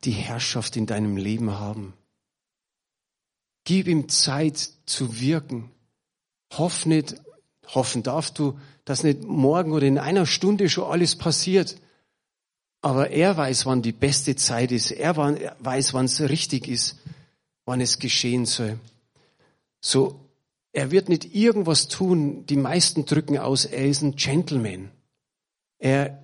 die 0.04 0.12
Herrschaft 0.12 0.76
in 0.76 0.86
deinem 0.86 1.16
Leben 1.16 1.52
haben. 1.52 1.94
Gib 3.64 3.88
ihm 3.88 4.08
Zeit 4.08 4.70
zu 4.84 5.20
wirken. 5.20 5.70
Hoff 6.52 6.84
nicht, 6.84 7.14
hoffen 7.68 8.02
darfst 8.02 8.38
du, 8.38 8.58
dass 8.84 9.02
nicht 9.02 9.22
morgen 9.22 9.72
oder 9.72 9.86
in 9.86 9.98
einer 9.98 10.26
Stunde 10.26 10.68
schon 10.68 10.90
alles 10.90 11.16
passiert. 11.16 11.76
Aber 12.82 13.10
er 13.10 13.36
weiß, 13.36 13.64
wann 13.66 13.80
die 13.80 13.92
beste 13.92 14.36
Zeit 14.36 14.70
ist. 14.70 14.90
Er 14.90 15.16
weiß, 15.16 15.94
wann 15.94 16.04
es 16.04 16.20
richtig 16.20 16.68
ist, 16.68 16.98
wann 17.64 17.80
es 17.80 17.98
geschehen 17.98 18.44
soll. 18.44 18.78
So, 19.80 20.20
er 20.72 20.90
wird 20.90 21.08
nicht 21.08 21.34
irgendwas 21.34 21.88
tun. 21.88 22.44
Die 22.46 22.56
meisten 22.56 23.06
drücken 23.06 23.38
aus, 23.38 23.64
er 23.64 23.86
ist 23.86 24.02
ein 24.02 24.16
Gentleman. 24.16 24.90
Er 25.78 26.22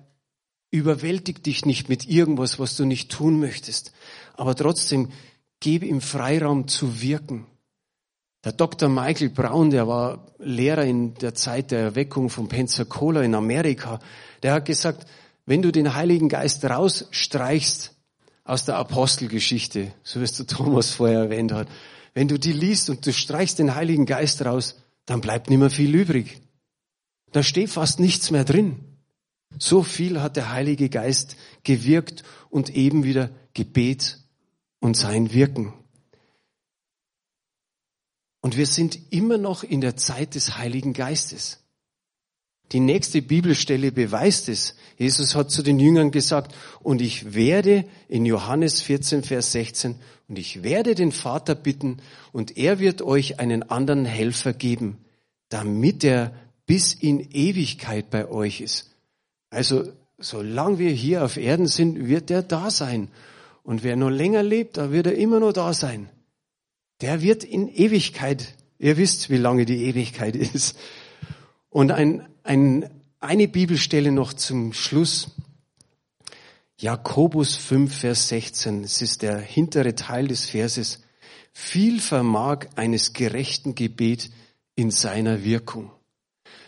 überwältigt 0.69 1.45
dich 1.45 1.65
nicht 1.65 1.89
mit 1.89 2.07
irgendwas, 2.07 2.59
was 2.59 2.75
du 2.77 2.85
nicht 2.85 3.11
tun 3.11 3.39
möchtest. 3.39 3.91
Aber 4.35 4.55
trotzdem, 4.55 5.11
gebe 5.59 5.85
ihm 5.85 6.01
Freiraum 6.01 6.67
zu 6.67 7.01
wirken. 7.01 7.45
Der 8.43 8.53
Dr. 8.53 8.89
Michael 8.89 9.29
Brown, 9.29 9.69
der 9.69 9.87
war 9.87 10.25
Lehrer 10.39 10.83
in 10.83 11.13
der 11.15 11.35
Zeit 11.35 11.69
der 11.71 11.79
Erweckung 11.79 12.29
von 12.29 12.47
Pensacola 12.47 13.21
in 13.21 13.35
Amerika, 13.35 13.99
der 14.41 14.53
hat 14.53 14.65
gesagt, 14.65 15.07
wenn 15.45 15.61
du 15.61 15.71
den 15.71 15.93
Heiligen 15.93 16.27
Geist 16.29 16.65
rausstreichst 16.65 17.93
aus 18.43 18.65
der 18.65 18.77
Apostelgeschichte, 18.77 19.93
so 20.03 20.19
wie 20.19 20.23
es 20.23 20.33
der 20.33 20.47
Thomas 20.47 20.91
vorher 20.91 21.19
erwähnt 21.19 21.51
hat, 21.51 21.67
wenn 22.13 22.27
du 22.27 22.39
die 22.39 22.51
liest 22.51 22.89
und 22.89 23.05
du 23.05 23.13
streichst 23.13 23.59
den 23.59 23.75
Heiligen 23.75 24.05
Geist 24.05 24.43
raus, 24.43 24.75
dann 25.05 25.21
bleibt 25.21 25.49
nicht 25.49 25.59
mehr 25.59 25.69
viel 25.69 25.93
übrig. 25.93 26.41
Da 27.31 27.43
steht 27.43 27.69
fast 27.69 27.99
nichts 27.99 28.31
mehr 28.31 28.43
drin. 28.43 28.79
So 29.59 29.83
viel 29.83 30.21
hat 30.21 30.35
der 30.35 30.51
Heilige 30.51 30.89
Geist 30.89 31.37
gewirkt 31.63 32.23
und 32.49 32.69
eben 32.75 33.03
wieder 33.03 33.29
Gebet 33.53 34.19
und 34.79 34.97
sein 34.97 35.33
Wirken. 35.33 35.73
Und 38.41 38.57
wir 38.57 38.65
sind 38.65 38.99
immer 39.11 39.37
noch 39.37 39.63
in 39.63 39.81
der 39.81 39.95
Zeit 39.95 40.35
des 40.35 40.57
Heiligen 40.57 40.93
Geistes. 40.93 41.59
Die 42.71 42.79
nächste 42.79 43.21
Bibelstelle 43.21 43.91
beweist 43.91 44.49
es. 44.49 44.75
Jesus 44.97 45.35
hat 45.35 45.51
zu 45.51 45.61
den 45.61 45.79
Jüngern 45.79 46.09
gesagt, 46.09 46.55
und 46.81 47.01
ich 47.01 47.33
werde 47.33 47.85
in 48.07 48.25
Johannes 48.25 48.81
14, 48.81 49.23
Vers 49.23 49.51
16, 49.51 49.95
und 50.27 50.39
ich 50.39 50.63
werde 50.63 50.95
den 50.95 51.11
Vater 51.11 51.53
bitten, 51.53 51.97
und 52.31 52.57
er 52.57 52.79
wird 52.79 53.01
euch 53.01 53.39
einen 53.39 53.63
anderen 53.63 54.05
Helfer 54.05 54.53
geben, 54.53 54.97
damit 55.49 56.03
er 56.03 56.33
bis 56.65 56.93
in 56.93 57.19
Ewigkeit 57.19 58.09
bei 58.09 58.29
euch 58.29 58.61
ist. 58.61 58.95
Also, 59.49 59.91
solange 60.17 60.79
wir 60.79 60.91
hier 60.91 61.25
auf 61.25 61.35
Erden 61.35 61.67
sind, 61.67 62.07
wird 62.07 62.31
er 62.31 62.41
da 62.41 62.71
sein. 62.71 63.09
Und 63.63 63.83
wer 63.83 63.97
noch 63.97 64.09
länger 64.09 64.43
lebt, 64.43 64.77
da 64.77 64.91
wird 64.91 65.07
er 65.07 65.15
immer 65.15 65.41
noch 65.41 65.51
da 65.51 65.73
sein 65.73 66.09
der 67.01 67.21
wird 67.21 67.43
in 67.43 67.67
Ewigkeit, 67.67 68.55
ihr 68.77 68.97
wisst, 68.97 69.29
wie 69.29 69.37
lange 69.37 69.65
die 69.65 69.85
Ewigkeit 69.85 70.35
ist. 70.35 70.77
Und 71.69 71.91
ein, 71.91 72.27
ein, 72.43 72.89
eine 73.19 73.47
Bibelstelle 73.47 74.11
noch 74.11 74.33
zum 74.33 74.73
Schluss. 74.73 75.31
Jakobus 76.77 77.55
5, 77.55 77.95
Vers 77.95 78.27
16. 78.29 78.83
Es 78.83 79.01
ist 79.01 79.21
der 79.21 79.39
hintere 79.39 79.95
Teil 79.95 80.27
des 80.27 80.49
Verses. 80.49 81.03
Viel 81.53 81.99
vermag 81.99 82.67
eines 82.75 83.13
gerechten 83.13 83.75
Gebet 83.75 84.31
in 84.75 84.89
seiner 84.89 85.43
Wirkung. 85.43 85.91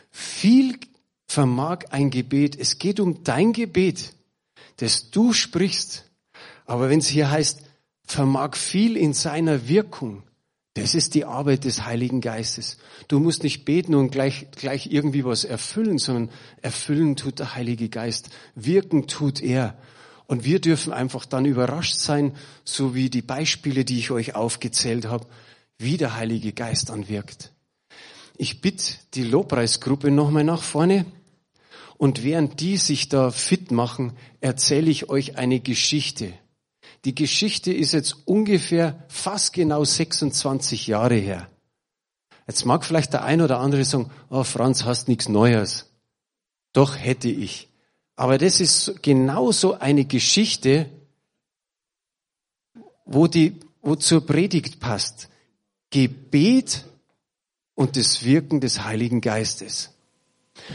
Viel 0.10 0.78
vermag 1.26 1.86
ein 1.90 2.10
Gebet. 2.12 2.56
Es 2.60 2.78
geht 2.78 3.00
um 3.00 3.24
dein 3.24 3.54
Gebet, 3.54 4.14
das 4.78 5.10
du 5.10 5.34
sprichst. 5.34 6.06
Aber 6.66 6.90
wenn 6.90 7.00
es 7.00 7.08
hier 7.08 7.32
heißt, 7.32 7.63
vermag 8.06 8.56
viel 8.56 8.98
in 8.98 9.14
seiner 9.14 9.68
Wirkung. 9.68 10.24
Das 10.76 10.96
ist 10.96 11.14
die 11.14 11.26
Arbeit 11.26 11.66
des 11.66 11.86
Heiligen 11.86 12.20
Geistes. 12.20 12.78
Du 13.08 13.20
musst 13.20 13.44
nicht 13.44 13.64
beten 13.64 13.94
und 13.94 14.12
gleich, 14.12 14.48
gleich 14.52 14.88
irgendwie 14.92 15.24
was 15.24 15.44
erfüllen, 15.44 16.00
sondern 16.00 16.32
erfüllen 16.62 17.16
tut 17.16 17.40
der 17.40 17.54
Heilige 17.54 17.90
Geist. 17.90 18.30
Wirken 18.56 19.08
tut 19.08 19.42
er. 19.42 19.78
Und 20.26 20.46
wir 20.46 20.60
dürfen 20.60 20.92
einfach 20.92 21.26
dann 21.26 21.46
überrascht 21.46 21.96
sein, 21.96 22.36
so 22.64 22.96
wie 22.96 23.10
die 23.12 23.22
Beispiele, 23.22 23.86
die 23.86 24.00
ich 24.00 24.10
euch 24.10 24.36
aufgezählt 24.36 25.06
habe, 25.06 25.28
wie 25.78 25.98
der 25.98 26.16
Heilige 26.16 26.54
Geist 26.54 26.90
anwirkt. 26.90 27.52
Ich 28.38 28.62
bitte 28.62 28.96
die 29.14 29.24
Lobpreisgruppe 29.24 30.10
nochmal 30.10 30.44
nach 30.44 30.64
vorne. 30.64 31.06
Und 31.98 32.24
während 32.24 32.60
die 32.60 32.78
sich 32.78 33.10
da 33.10 33.30
fit 33.30 33.72
machen, 33.72 34.14
erzähle 34.42 34.90
ich 34.90 35.10
euch 35.10 35.38
eine 35.38 35.60
Geschichte. 35.60 36.34
Die 37.06 37.16
Geschichte 37.16 37.74
ist 37.74 37.92
jetzt 37.92 38.16
ungefähr 38.26 39.04
fast 39.10 39.54
genau 39.54 39.84
26 39.84 40.88
Jahre 40.88 41.16
her. 41.16 41.50
Jetzt 42.48 42.66
mag 42.66 42.86
vielleicht 42.86 43.14
der 43.14 43.24
ein 43.24 43.42
oder 43.42 43.60
andere 43.60 43.84
sagen, 43.84 44.10
oh 44.30 44.44
Franz, 44.44 44.86
hast 44.86 45.08
nichts 45.08 45.30
Neues. 45.30 45.90
Doch 46.72 46.98
hätte 46.98 47.30
ich. 47.30 47.70
Aber 48.16 48.38
das 48.38 48.60
ist 48.60 49.02
genauso 49.02 49.80
eine 49.80 50.06
Geschichte, 50.06 50.90
wo 53.06 53.28
die, 53.28 53.60
wo 53.82 53.96
zur 53.96 54.26
Predigt 54.26 54.80
passt. 54.80 55.30
Gebet 55.90 56.86
und 57.76 57.98
das 57.98 58.24
Wirken 58.24 58.62
des 58.62 58.84
Heiligen 58.84 59.22
Geistes. 59.22 59.92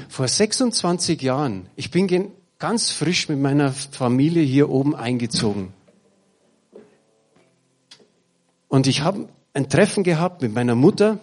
Vor 0.08 0.28
26 0.28 1.22
Jahren, 1.22 1.68
ich 1.76 1.90
bin 1.90 2.32
ganz 2.58 2.90
frisch 2.90 3.28
mit 3.28 3.38
meiner 3.38 3.72
Familie 3.72 4.42
hier 4.42 4.68
oben 4.68 4.94
eingezogen. 4.96 5.72
Und 8.68 8.86
ich 8.86 9.02
habe 9.02 9.28
ein 9.54 9.68
Treffen 9.68 10.04
gehabt 10.04 10.42
mit 10.42 10.54
meiner 10.54 10.74
Mutter. 10.74 11.18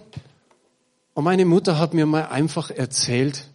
Und 1.13 1.23
meine 1.23 1.45
Mutter 1.45 1.79
hat 1.79 1.93
mir 1.93 2.05
mal 2.05 2.27
einfach 2.27 2.69
erzählt, 2.71 3.47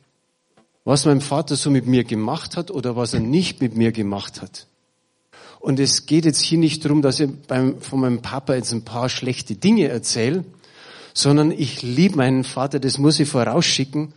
was 0.85 1.05
mein 1.05 1.21
Vater 1.21 1.57
so 1.57 1.71
mit 1.71 1.87
mir 1.87 2.05
gemacht 2.05 2.57
hat 2.57 2.71
oder 2.71 2.97
was 2.97 3.13
er 3.13 3.21
nicht 3.21 3.61
mit 3.61 3.77
mir 3.77 3.93
gemacht 3.93 4.41
hat. 4.41 4.67
Und 5.59 5.79
es 5.79 6.07
geht 6.07 6.25
jetzt 6.25 6.41
hier 6.41 6.59
nicht 6.59 6.85
darum, 6.85 7.03
dass 7.03 7.21
ich 7.21 7.31
beim, 7.47 7.81
von 7.83 8.01
meinem 8.01 8.23
Papa 8.23 8.55
jetzt 8.55 8.73
ein 8.73 8.85
paar 8.85 9.11
schlechte 9.11 9.57
Dinge 9.57 9.89
erzähle, 9.89 10.45
sondern 11.13 11.51
ich 11.51 11.83
liebe 11.83 12.17
meinen 12.17 12.45
Vater, 12.45 12.81
das 12.81 12.97
muss 12.97 13.21
ich 13.21 13.29
vorausschicken. 13.29 14.15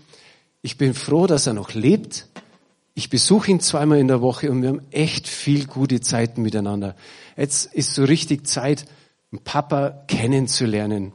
Ich 0.62 0.78
bin 0.78 0.94
froh, 0.94 1.28
dass 1.28 1.46
er 1.46 1.54
noch 1.54 1.74
lebt. 1.74 2.28
Ich 2.94 3.10
besuche 3.10 3.52
ihn 3.52 3.60
zweimal 3.60 3.98
in 3.98 4.08
der 4.08 4.22
Woche 4.22 4.50
und 4.50 4.62
wir 4.62 4.70
haben 4.70 4.82
echt 4.92 5.28
viel 5.28 5.66
gute 5.66 6.00
Zeiten 6.00 6.44
miteinander. 6.44 6.96
Jetzt 7.36 7.74
ist 7.74 7.94
so 7.94 8.06
richtig 8.06 8.48
Zeit, 8.48 8.86
Papa 9.40 10.04
kennenzulernen. 10.08 11.14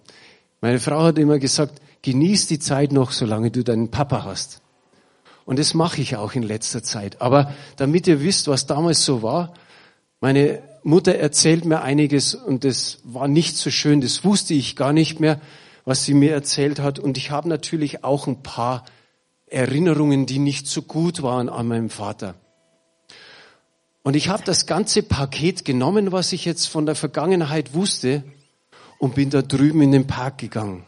Meine 0.61 0.81
Frau 0.81 1.02
hat 1.02 1.18
immer 1.18 1.38
gesagt, 1.38 1.81
genieß 2.02 2.46
die 2.46 2.59
Zeit 2.59 2.92
noch, 2.92 3.12
solange 3.12 3.50
du 3.50 3.62
deinen 3.62 3.90
Papa 3.90 4.24
hast. 4.24 4.61
Und 5.44 5.59
das 5.59 5.72
mache 5.74 6.00
ich 6.00 6.16
auch 6.16 6.35
in 6.35 6.42
letzter 6.42 6.83
Zeit. 6.83 7.22
Aber 7.22 7.54
damit 7.76 8.07
ihr 8.07 8.20
wisst, 8.22 8.48
was 8.48 8.66
damals 8.66 9.04
so 9.04 9.22
war, 9.22 9.54
meine 10.20 10.62
Mutter 10.83 11.14
erzählt 11.14 11.64
mir 11.64 11.83
einiges 11.83 12.35
und 12.35 12.64
das 12.64 12.98
war 13.04 13.28
nicht 13.28 13.57
so 13.57 13.70
schön, 13.70 14.00
das 14.00 14.24
wusste 14.24 14.54
ich 14.54 14.76
gar 14.76 14.92
nicht 14.92 15.20
mehr, 15.20 15.40
was 15.85 16.04
sie 16.04 16.14
mir 16.14 16.33
erzählt 16.33 16.81
hat. 16.81 16.98
Und 16.98 17.16
ich 17.16 17.31
habe 17.31 17.48
natürlich 17.48 18.04
auch 18.04 18.26
ein 18.26 18.42
paar 18.42 18.85
Erinnerungen, 19.46 20.26
die 20.26 20.38
nicht 20.38 20.66
so 20.66 20.83
gut 20.83 21.22
waren 21.22 21.48
an 21.48 21.66
meinem 21.66 21.90
Vater. 21.90 22.35
Und 24.08 24.14
ich 24.14 24.30
habe 24.30 24.42
das 24.42 24.64
ganze 24.64 25.02
Paket 25.02 25.66
genommen, 25.66 26.12
was 26.12 26.32
ich 26.32 26.46
jetzt 26.46 26.64
von 26.64 26.86
der 26.86 26.94
Vergangenheit 26.94 27.74
wusste, 27.74 28.24
und 28.98 29.14
bin 29.14 29.28
da 29.28 29.42
drüben 29.42 29.82
in 29.82 29.92
den 29.92 30.06
Park 30.06 30.38
gegangen. 30.38 30.86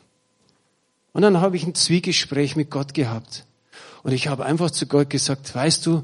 Und 1.13 1.21
dann 1.21 1.39
habe 1.39 1.55
ich 1.55 1.67
ein 1.67 1.75
Zwiegespräch 1.75 2.57
mit 2.57 2.71
Gott 2.71 2.95
gehabt. 2.95 3.45
Und 4.03 4.13
ich 4.13 4.29
habe 4.29 4.47
einfach 4.47 4.71
zu 4.71 4.87
Gott 4.87 5.11
gesagt, 5.11 5.55
weißt 5.55 5.85
du, 5.85 6.03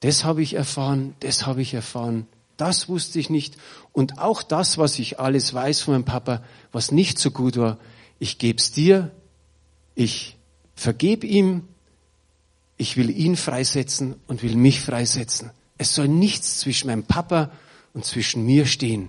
das 0.00 0.24
habe 0.24 0.40
ich 0.40 0.54
erfahren, 0.54 1.14
das 1.20 1.44
habe 1.44 1.60
ich 1.60 1.74
erfahren, 1.74 2.26
das 2.56 2.88
wusste 2.88 3.18
ich 3.18 3.28
nicht. 3.28 3.58
Und 3.92 4.18
auch 4.18 4.42
das, 4.42 4.78
was 4.78 4.98
ich 4.98 5.20
alles 5.20 5.52
weiß 5.52 5.82
von 5.82 5.92
meinem 5.92 6.06
Papa, 6.06 6.42
was 6.72 6.92
nicht 6.92 7.18
so 7.18 7.30
gut 7.30 7.58
war, 7.58 7.76
ich 8.18 8.38
gebe 8.38 8.56
es 8.58 8.72
dir, 8.72 9.10
ich 9.94 10.38
vergebe 10.74 11.26
ihm, 11.26 11.68
ich 12.78 12.96
will 12.96 13.10
ihn 13.10 13.36
freisetzen 13.36 14.14
und 14.26 14.42
will 14.42 14.56
mich 14.56 14.80
freisetzen. 14.80 15.50
Es 15.78 15.94
soll 15.94 16.08
nichts 16.08 16.58
zwischen 16.58 16.88
meinem 16.88 17.04
Papa 17.04 17.50
und 17.94 18.04
zwischen 18.04 18.44
mir 18.44 18.66
stehen. 18.66 19.08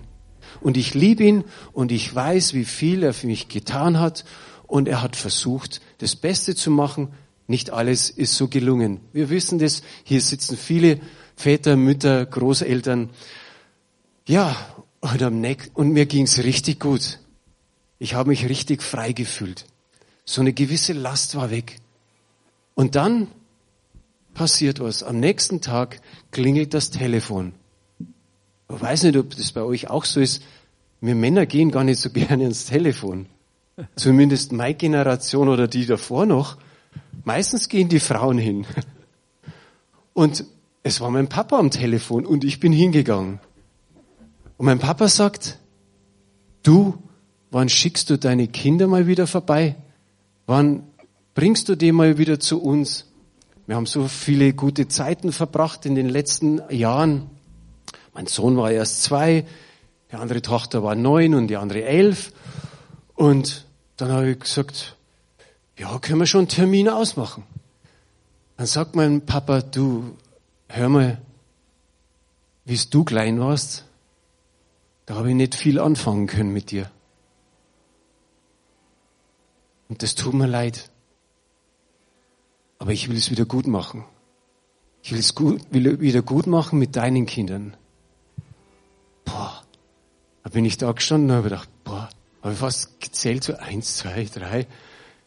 Und 0.60 0.76
ich 0.76 0.94
liebe 0.94 1.24
ihn 1.24 1.44
und 1.72 1.92
ich 1.92 2.12
weiß, 2.14 2.54
wie 2.54 2.64
viel 2.64 3.02
er 3.02 3.12
für 3.12 3.26
mich 3.26 3.48
getan 3.48 3.98
hat 3.98 4.24
und 4.66 4.88
er 4.88 5.02
hat 5.02 5.16
versucht, 5.16 5.80
das 5.98 6.16
Beste 6.16 6.54
zu 6.54 6.70
machen. 6.70 7.08
Nicht 7.46 7.70
alles 7.70 8.10
ist 8.10 8.36
so 8.36 8.48
gelungen. 8.48 9.00
Wir 9.12 9.30
wissen 9.30 9.58
das. 9.58 9.82
Hier 10.04 10.20
sitzen 10.20 10.56
viele 10.56 11.00
Väter, 11.36 11.76
Mütter, 11.76 12.24
Großeltern. 12.24 13.10
Ja, 14.28 14.54
und, 15.00 15.22
am 15.22 15.40
Neck, 15.40 15.70
und 15.74 15.90
mir 15.90 16.06
ging's 16.06 16.38
richtig 16.38 16.78
gut. 16.78 17.18
Ich 17.98 18.14
habe 18.14 18.28
mich 18.28 18.48
richtig 18.48 18.82
frei 18.82 19.12
gefühlt. 19.12 19.66
So 20.24 20.40
eine 20.40 20.52
gewisse 20.52 20.92
Last 20.92 21.34
war 21.34 21.50
weg. 21.50 21.80
Und 22.74 22.94
dann 22.94 23.28
passiert 24.40 24.80
was. 24.80 25.02
Am 25.02 25.20
nächsten 25.20 25.60
Tag 25.60 26.00
klingelt 26.30 26.72
das 26.72 26.88
Telefon. 26.88 27.52
Ich 27.98 28.80
weiß 28.80 29.02
nicht, 29.02 29.18
ob 29.18 29.36
das 29.36 29.52
bei 29.52 29.60
euch 29.60 29.90
auch 29.90 30.06
so 30.06 30.18
ist. 30.18 30.42
Wir 31.02 31.14
Männer 31.14 31.44
gehen 31.44 31.70
gar 31.70 31.84
nicht 31.84 32.00
so 32.00 32.08
gerne 32.20 32.46
ins 32.46 32.64
Telefon. 32.64 33.26
Zumindest 33.96 34.52
meine 34.52 34.76
Generation 34.76 35.50
oder 35.50 35.68
die 35.68 35.84
davor 35.84 36.24
noch. 36.24 36.56
Meistens 37.22 37.68
gehen 37.68 37.90
die 37.90 38.00
Frauen 38.00 38.38
hin. 38.38 38.64
Und 40.14 40.46
es 40.84 41.02
war 41.02 41.10
mein 41.10 41.28
Papa 41.28 41.58
am 41.58 41.70
Telefon 41.70 42.24
und 42.24 42.42
ich 42.42 42.58
bin 42.58 42.72
hingegangen. 42.72 43.38
Und 44.56 44.64
mein 44.64 44.78
Papa 44.78 45.08
sagt, 45.08 45.58
du, 46.62 46.94
wann 47.50 47.68
schickst 47.68 48.08
du 48.08 48.16
deine 48.16 48.48
Kinder 48.48 48.86
mal 48.86 49.06
wieder 49.06 49.26
vorbei? 49.26 49.76
Wann 50.46 50.84
bringst 51.34 51.68
du 51.68 51.76
die 51.76 51.92
mal 51.92 52.16
wieder 52.16 52.40
zu 52.40 52.62
uns? 52.62 53.09
Wir 53.70 53.76
haben 53.76 53.86
so 53.86 54.08
viele 54.08 54.52
gute 54.52 54.88
Zeiten 54.88 55.30
verbracht 55.30 55.86
in 55.86 55.94
den 55.94 56.08
letzten 56.08 56.60
Jahren. 56.70 57.30
Mein 58.12 58.26
Sohn 58.26 58.56
war 58.56 58.72
erst 58.72 59.04
zwei, 59.04 59.46
die 60.10 60.16
andere 60.16 60.42
Tochter 60.42 60.82
war 60.82 60.96
neun 60.96 61.34
und 61.34 61.46
die 61.46 61.56
andere 61.56 61.84
elf. 61.84 62.32
Und 63.14 63.66
dann 63.96 64.10
habe 64.10 64.30
ich 64.32 64.40
gesagt, 64.40 64.96
ja, 65.78 66.00
können 66.00 66.18
wir 66.18 66.26
schon 66.26 66.40
einen 66.40 66.48
Termin 66.48 66.88
ausmachen. 66.88 67.44
Dann 68.56 68.66
sagt 68.66 68.96
mein 68.96 69.24
Papa, 69.24 69.62
du, 69.62 70.16
hör 70.66 70.88
mal, 70.88 71.22
wie 72.64 72.76
du 72.90 73.04
klein 73.04 73.38
warst, 73.38 73.84
da 75.06 75.14
habe 75.14 75.28
ich 75.28 75.36
nicht 75.36 75.54
viel 75.54 75.78
anfangen 75.78 76.26
können 76.26 76.52
mit 76.52 76.72
dir. 76.72 76.90
Und 79.88 80.02
das 80.02 80.16
tut 80.16 80.34
mir 80.34 80.48
leid. 80.48 80.89
Aber 82.80 82.92
ich 82.92 83.08
will 83.08 83.16
es 83.16 83.30
wieder 83.30 83.44
gut 83.44 83.66
machen. 83.66 84.04
Ich 85.02 85.12
will 85.12 85.18
es 85.18 85.34
gut, 85.34 85.62
will 85.70 86.00
wieder 86.00 86.22
gut 86.22 86.46
machen 86.46 86.78
mit 86.78 86.96
deinen 86.96 87.26
Kindern. 87.26 87.76
Boah. 89.24 89.62
Da 90.42 90.50
bin 90.50 90.64
ich 90.64 90.78
da 90.78 90.90
gestanden 90.90 91.30
und 91.30 91.36
habe 91.36 91.50
gedacht, 91.50 91.68
boah, 91.84 92.08
habe 92.42 92.54
ich 92.54 92.58
fast 92.58 92.98
gezählt, 92.98 93.44
so 93.44 93.54
eins, 93.56 93.98
zwei, 93.98 94.24
drei. 94.24 94.66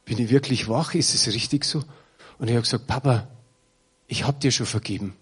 Bin 0.04 0.18
ich 0.18 0.32
wirklich 0.32 0.68
wach? 0.68 0.96
Ist 0.96 1.13
es 1.13 1.28
richtig 1.28 1.63
so? 1.63 1.84
Und 2.39 2.48
ich 2.48 2.56
habe 2.56 2.63
gesagt, 2.63 2.88
Papa, 2.88 3.28
ich 4.08 4.26
habe 4.26 4.39
dir 4.39 4.52
schon 4.52 4.66
vergeben. 4.66 5.16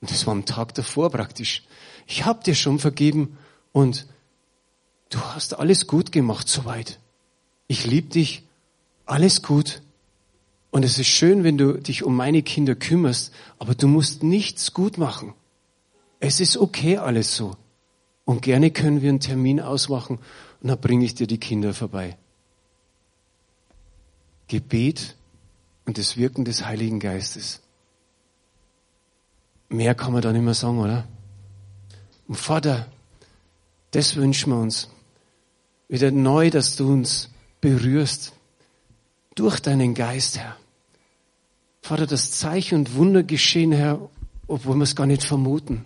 Und 0.00 0.10
das 0.10 0.26
war 0.26 0.32
am 0.32 0.46
Tag 0.46 0.74
davor 0.74 1.10
praktisch. 1.10 1.62
Ich 2.06 2.24
habe 2.24 2.42
dir 2.42 2.54
schon 2.54 2.78
vergeben 2.78 3.36
und 3.72 4.06
du 5.10 5.20
hast 5.20 5.58
alles 5.58 5.86
gut 5.86 6.10
gemacht 6.10 6.48
soweit. 6.48 6.98
Ich 7.66 7.84
liebe 7.84 8.08
dich, 8.08 8.44
alles 9.04 9.42
gut. 9.42 9.82
Und 10.74 10.84
es 10.84 10.98
ist 10.98 11.06
schön, 11.06 11.44
wenn 11.44 11.56
du 11.56 11.74
dich 11.74 12.02
um 12.02 12.16
meine 12.16 12.42
Kinder 12.42 12.74
kümmerst, 12.74 13.32
aber 13.60 13.76
du 13.76 13.86
musst 13.86 14.24
nichts 14.24 14.74
gut 14.74 14.98
machen. 14.98 15.32
Es 16.18 16.40
ist 16.40 16.56
okay 16.56 16.96
alles 16.96 17.36
so. 17.36 17.56
Und 18.24 18.42
gerne 18.42 18.72
können 18.72 19.00
wir 19.00 19.08
einen 19.10 19.20
Termin 19.20 19.60
ausmachen 19.60 20.18
und 20.60 20.68
dann 20.68 20.80
bringe 20.80 21.04
ich 21.04 21.14
dir 21.14 21.28
die 21.28 21.38
Kinder 21.38 21.74
vorbei. 21.74 22.18
Gebet 24.48 25.14
und 25.86 25.96
das 25.96 26.16
Wirken 26.16 26.44
des 26.44 26.64
Heiligen 26.64 26.98
Geistes. 26.98 27.60
Mehr 29.68 29.94
kann 29.94 30.12
man 30.12 30.22
da 30.22 30.32
nicht 30.32 30.42
mehr 30.42 30.54
sagen, 30.54 30.80
oder? 30.80 31.06
Und 32.26 32.34
Vater, 32.34 32.90
das 33.92 34.16
wünschen 34.16 34.50
wir 34.50 34.58
uns. 34.58 34.90
Wieder 35.86 36.10
neu, 36.10 36.50
dass 36.50 36.74
du 36.74 36.92
uns 36.92 37.30
berührst. 37.60 38.32
Durch 39.36 39.60
deinen 39.60 39.94
Geist, 39.94 40.36
Herr. 40.36 40.56
Vater, 41.84 42.06
das 42.06 42.30
Zeichen 42.30 42.78
und 42.78 42.94
Wunder 42.94 43.22
geschehen, 43.22 43.70
Herr, 43.70 44.08
obwohl 44.46 44.76
wir 44.76 44.84
es 44.84 44.96
gar 44.96 45.04
nicht 45.04 45.22
vermuten. 45.22 45.84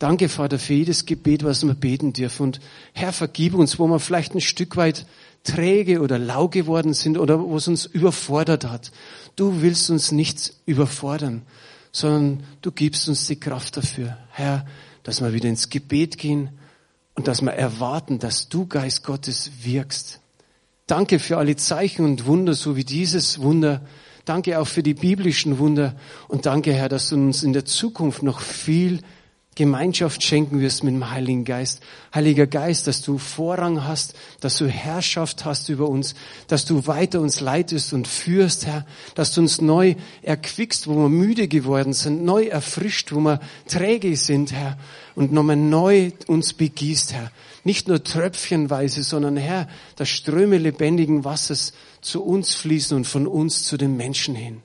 Danke, 0.00 0.28
Vater, 0.28 0.58
für 0.58 0.74
jedes 0.74 1.06
Gebet, 1.06 1.44
was 1.44 1.62
wir 1.62 1.74
beten 1.74 2.12
dürfen. 2.12 2.42
Und 2.42 2.60
Herr, 2.92 3.12
vergib 3.12 3.54
uns, 3.54 3.78
wo 3.78 3.86
wir 3.86 4.00
vielleicht 4.00 4.34
ein 4.34 4.40
Stück 4.40 4.76
weit 4.76 5.06
träge 5.44 6.00
oder 6.00 6.18
lau 6.18 6.48
geworden 6.48 6.92
sind 6.92 7.18
oder 7.18 7.38
wo 7.38 7.56
es 7.56 7.68
uns 7.68 7.86
überfordert 7.86 8.64
hat. 8.64 8.90
Du 9.36 9.62
willst 9.62 9.90
uns 9.90 10.10
nichts 10.10 10.60
überfordern, 10.66 11.42
sondern 11.92 12.42
du 12.60 12.72
gibst 12.72 13.08
uns 13.08 13.28
die 13.28 13.38
Kraft 13.38 13.76
dafür, 13.76 14.18
Herr, 14.32 14.66
dass 15.04 15.20
wir 15.20 15.32
wieder 15.32 15.48
ins 15.48 15.70
Gebet 15.70 16.18
gehen 16.18 16.48
und 17.14 17.28
dass 17.28 17.42
wir 17.42 17.52
erwarten, 17.52 18.18
dass 18.18 18.48
du, 18.48 18.66
Geist 18.66 19.04
Gottes, 19.04 19.52
wirkst. 19.62 20.18
Danke 20.88 21.20
für 21.20 21.38
alle 21.38 21.54
Zeichen 21.54 22.04
und 22.04 22.26
Wunder, 22.26 22.54
so 22.54 22.74
wie 22.74 22.84
dieses 22.84 23.40
Wunder. 23.40 23.82
Danke 24.30 24.60
auch 24.60 24.68
für 24.68 24.84
die 24.84 24.94
biblischen 24.94 25.58
Wunder 25.58 25.96
und 26.28 26.46
danke, 26.46 26.72
Herr, 26.72 26.88
dass 26.88 27.08
du 27.08 27.16
uns 27.16 27.42
in 27.42 27.52
der 27.52 27.64
Zukunft 27.64 28.22
noch 28.22 28.38
viel 28.38 29.00
Gemeinschaft 29.56 30.22
schenken 30.22 30.60
wirst 30.60 30.84
mit 30.84 30.94
dem 30.94 31.10
Heiligen 31.10 31.44
Geist. 31.44 31.82
Heiliger 32.14 32.46
Geist, 32.46 32.86
dass 32.86 33.02
du 33.02 33.18
Vorrang 33.18 33.82
hast, 33.82 34.14
dass 34.38 34.56
du 34.56 34.68
Herrschaft 34.68 35.44
hast 35.44 35.68
über 35.68 35.88
uns, 35.88 36.14
dass 36.46 36.64
du 36.64 36.86
weiter 36.86 37.20
uns 37.20 37.40
leitest 37.40 37.92
und 37.92 38.06
führst, 38.06 38.66
Herr, 38.66 38.86
dass 39.16 39.34
du 39.34 39.40
uns 39.40 39.60
neu 39.60 39.96
erquickst, 40.22 40.86
wo 40.86 40.94
wir 40.94 41.08
müde 41.08 41.48
geworden 41.48 41.92
sind, 41.92 42.22
neu 42.24 42.44
erfrischt, 42.44 43.10
wo 43.10 43.18
wir 43.18 43.40
träge 43.66 44.16
sind, 44.16 44.52
Herr, 44.52 44.78
und 45.16 45.32
nochmal 45.32 45.56
neu 45.56 46.12
uns 46.28 46.52
begießt, 46.52 47.14
Herr. 47.14 47.32
Nicht 47.64 47.88
nur 47.88 48.04
tröpfchenweise, 48.04 49.02
sondern 49.02 49.36
Herr, 49.36 49.66
dass 49.96 50.08
Ströme 50.08 50.58
lebendigen 50.58 51.24
Wassers 51.24 51.72
zu 52.00 52.22
uns 52.22 52.54
fließen 52.54 52.96
und 52.96 53.04
von 53.04 53.26
uns 53.26 53.64
zu 53.64 53.76
den 53.76 53.96
Menschen 53.96 54.34
hin. 54.34 54.62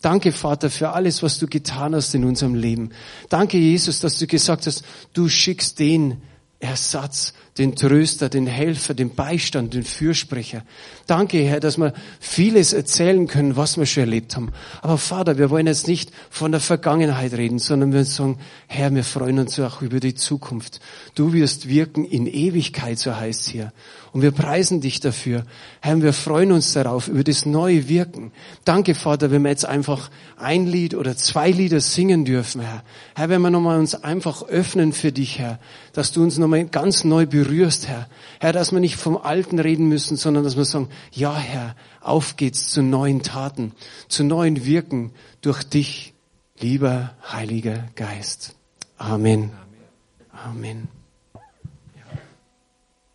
Danke, 0.00 0.30
Vater, 0.30 0.70
für 0.70 0.90
alles, 0.90 1.22
was 1.22 1.38
du 1.38 1.46
getan 1.46 1.94
hast 1.94 2.14
in 2.14 2.24
unserem 2.24 2.54
Leben. 2.54 2.90
Danke, 3.28 3.58
Jesus, 3.58 3.98
dass 4.00 4.18
du 4.18 4.26
gesagt 4.26 4.66
hast, 4.66 4.84
du 5.12 5.28
schickst 5.28 5.78
den, 5.80 6.22
Ersatz, 6.60 7.34
den 7.56 7.76
Tröster, 7.76 8.28
den 8.28 8.48
Helfer, 8.48 8.92
den 8.92 9.14
Beistand, 9.14 9.74
den 9.74 9.84
Fürsprecher. 9.84 10.64
Danke, 11.06 11.38
Herr, 11.38 11.60
dass 11.60 11.78
wir 11.78 11.92
vieles 12.18 12.72
erzählen 12.72 13.28
können, 13.28 13.56
was 13.56 13.76
wir 13.76 13.86
schon 13.86 14.02
erlebt 14.02 14.34
haben. 14.34 14.50
Aber 14.82 14.98
Vater, 14.98 15.38
wir 15.38 15.50
wollen 15.50 15.68
jetzt 15.68 15.86
nicht 15.86 16.10
von 16.30 16.50
der 16.50 16.60
Vergangenheit 16.60 17.32
reden, 17.34 17.60
sondern 17.60 17.92
wir 17.92 18.04
sagen, 18.04 18.38
Herr, 18.66 18.92
wir 18.92 19.04
freuen 19.04 19.38
uns 19.38 19.58
auch 19.60 19.82
über 19.82 20.00
die 20.00 20.14
Zukunft. 20.14 20.80
Du 21.14 21.32
wirst 21.32 21.68
wirken 21.68 22.04
in 22.04 22.26
Ewigkeit, 22.26 22.98
so 22.98 23.14
heißt 23.14 23.42
es 23.42 23.48
hier. 23.48 23.72
Und 24.12 24.22
wir 24.22 24.30
preisen 24.30 24.80
dich 24.80 25.00
dafür. 25.00 25.44
Herr, 25.80 26.00
wir 26.02 26.12
freuen 26.12 26.52
uns 26.52 26.72
darauf, 26.72 27.08
über 27.08 27.24
das 27.24 27.44
neue 27.46 27.88
Wirken. 27.88 28.32
Danke, 28.64 28.94
Vater, 28.94 29.30
wenn 29.30 29.42
wir 29.42 29.50
jetzt 29.50 29.66
einfach 29.66 30.10
ein 30.36 30.66
Lied 30.66 30.94
oder 30.94 31.16
zwei 31.16 31.50
Lieder 31.50 31.80
singen 31.80 32.24
dürfen, 32.24 32.60
Herr. 32.60 32.82
Herr, 33.14 33.28
wenn 33.28 33.42
wir 33.42 33.50
nochmal 33.50 33.78
uns 33.78 33.94
einfach 33.94 34.42
öffnen 34.42 34.92
für 34.92 35.12
dich, 35.12 35.38
Herr, 35.38 35.58
dass 35.92 36.12
du 36.12 36.22
uns 36.22 36.38
nochmal 36.38 36.64
ganz 36.66 37.04
neu 37.04 37.26
berührst, 37.26 37.88
Herr. 37.88 38.08
Herr, 38.40 38.52
dass 38.52 38.72
wir 38.72 38.80
nicht 38.80 38.96
vom 38.96 39.16
Alten 39.16 39.58
reden 39.58 39.88
müssen, 39.88 40.16
sondern 40.16 40.44
dass 40.44 40.56
wir 40.56 40.64
sagen, 40.64 40.88
ja, 41.12 41.36
Herr, 41.36 41.76
auf 42.00 42.36
geht's 42.36 42.70
zu 42.70 42.82
neuen 42.82 43.22
Taten, 43.22 43.72
zu 44.08 44.24
neuen 44.24 44.64
Wirken 44.64 45.12
durch 45.42 45.62
dich, 45.64 46.14
lieber 46.58 47.14
Heiliger 47.30 47.84
Geist. 47.94 48.54
Amen. 48.96 49.50
Amen. 50.32 50.97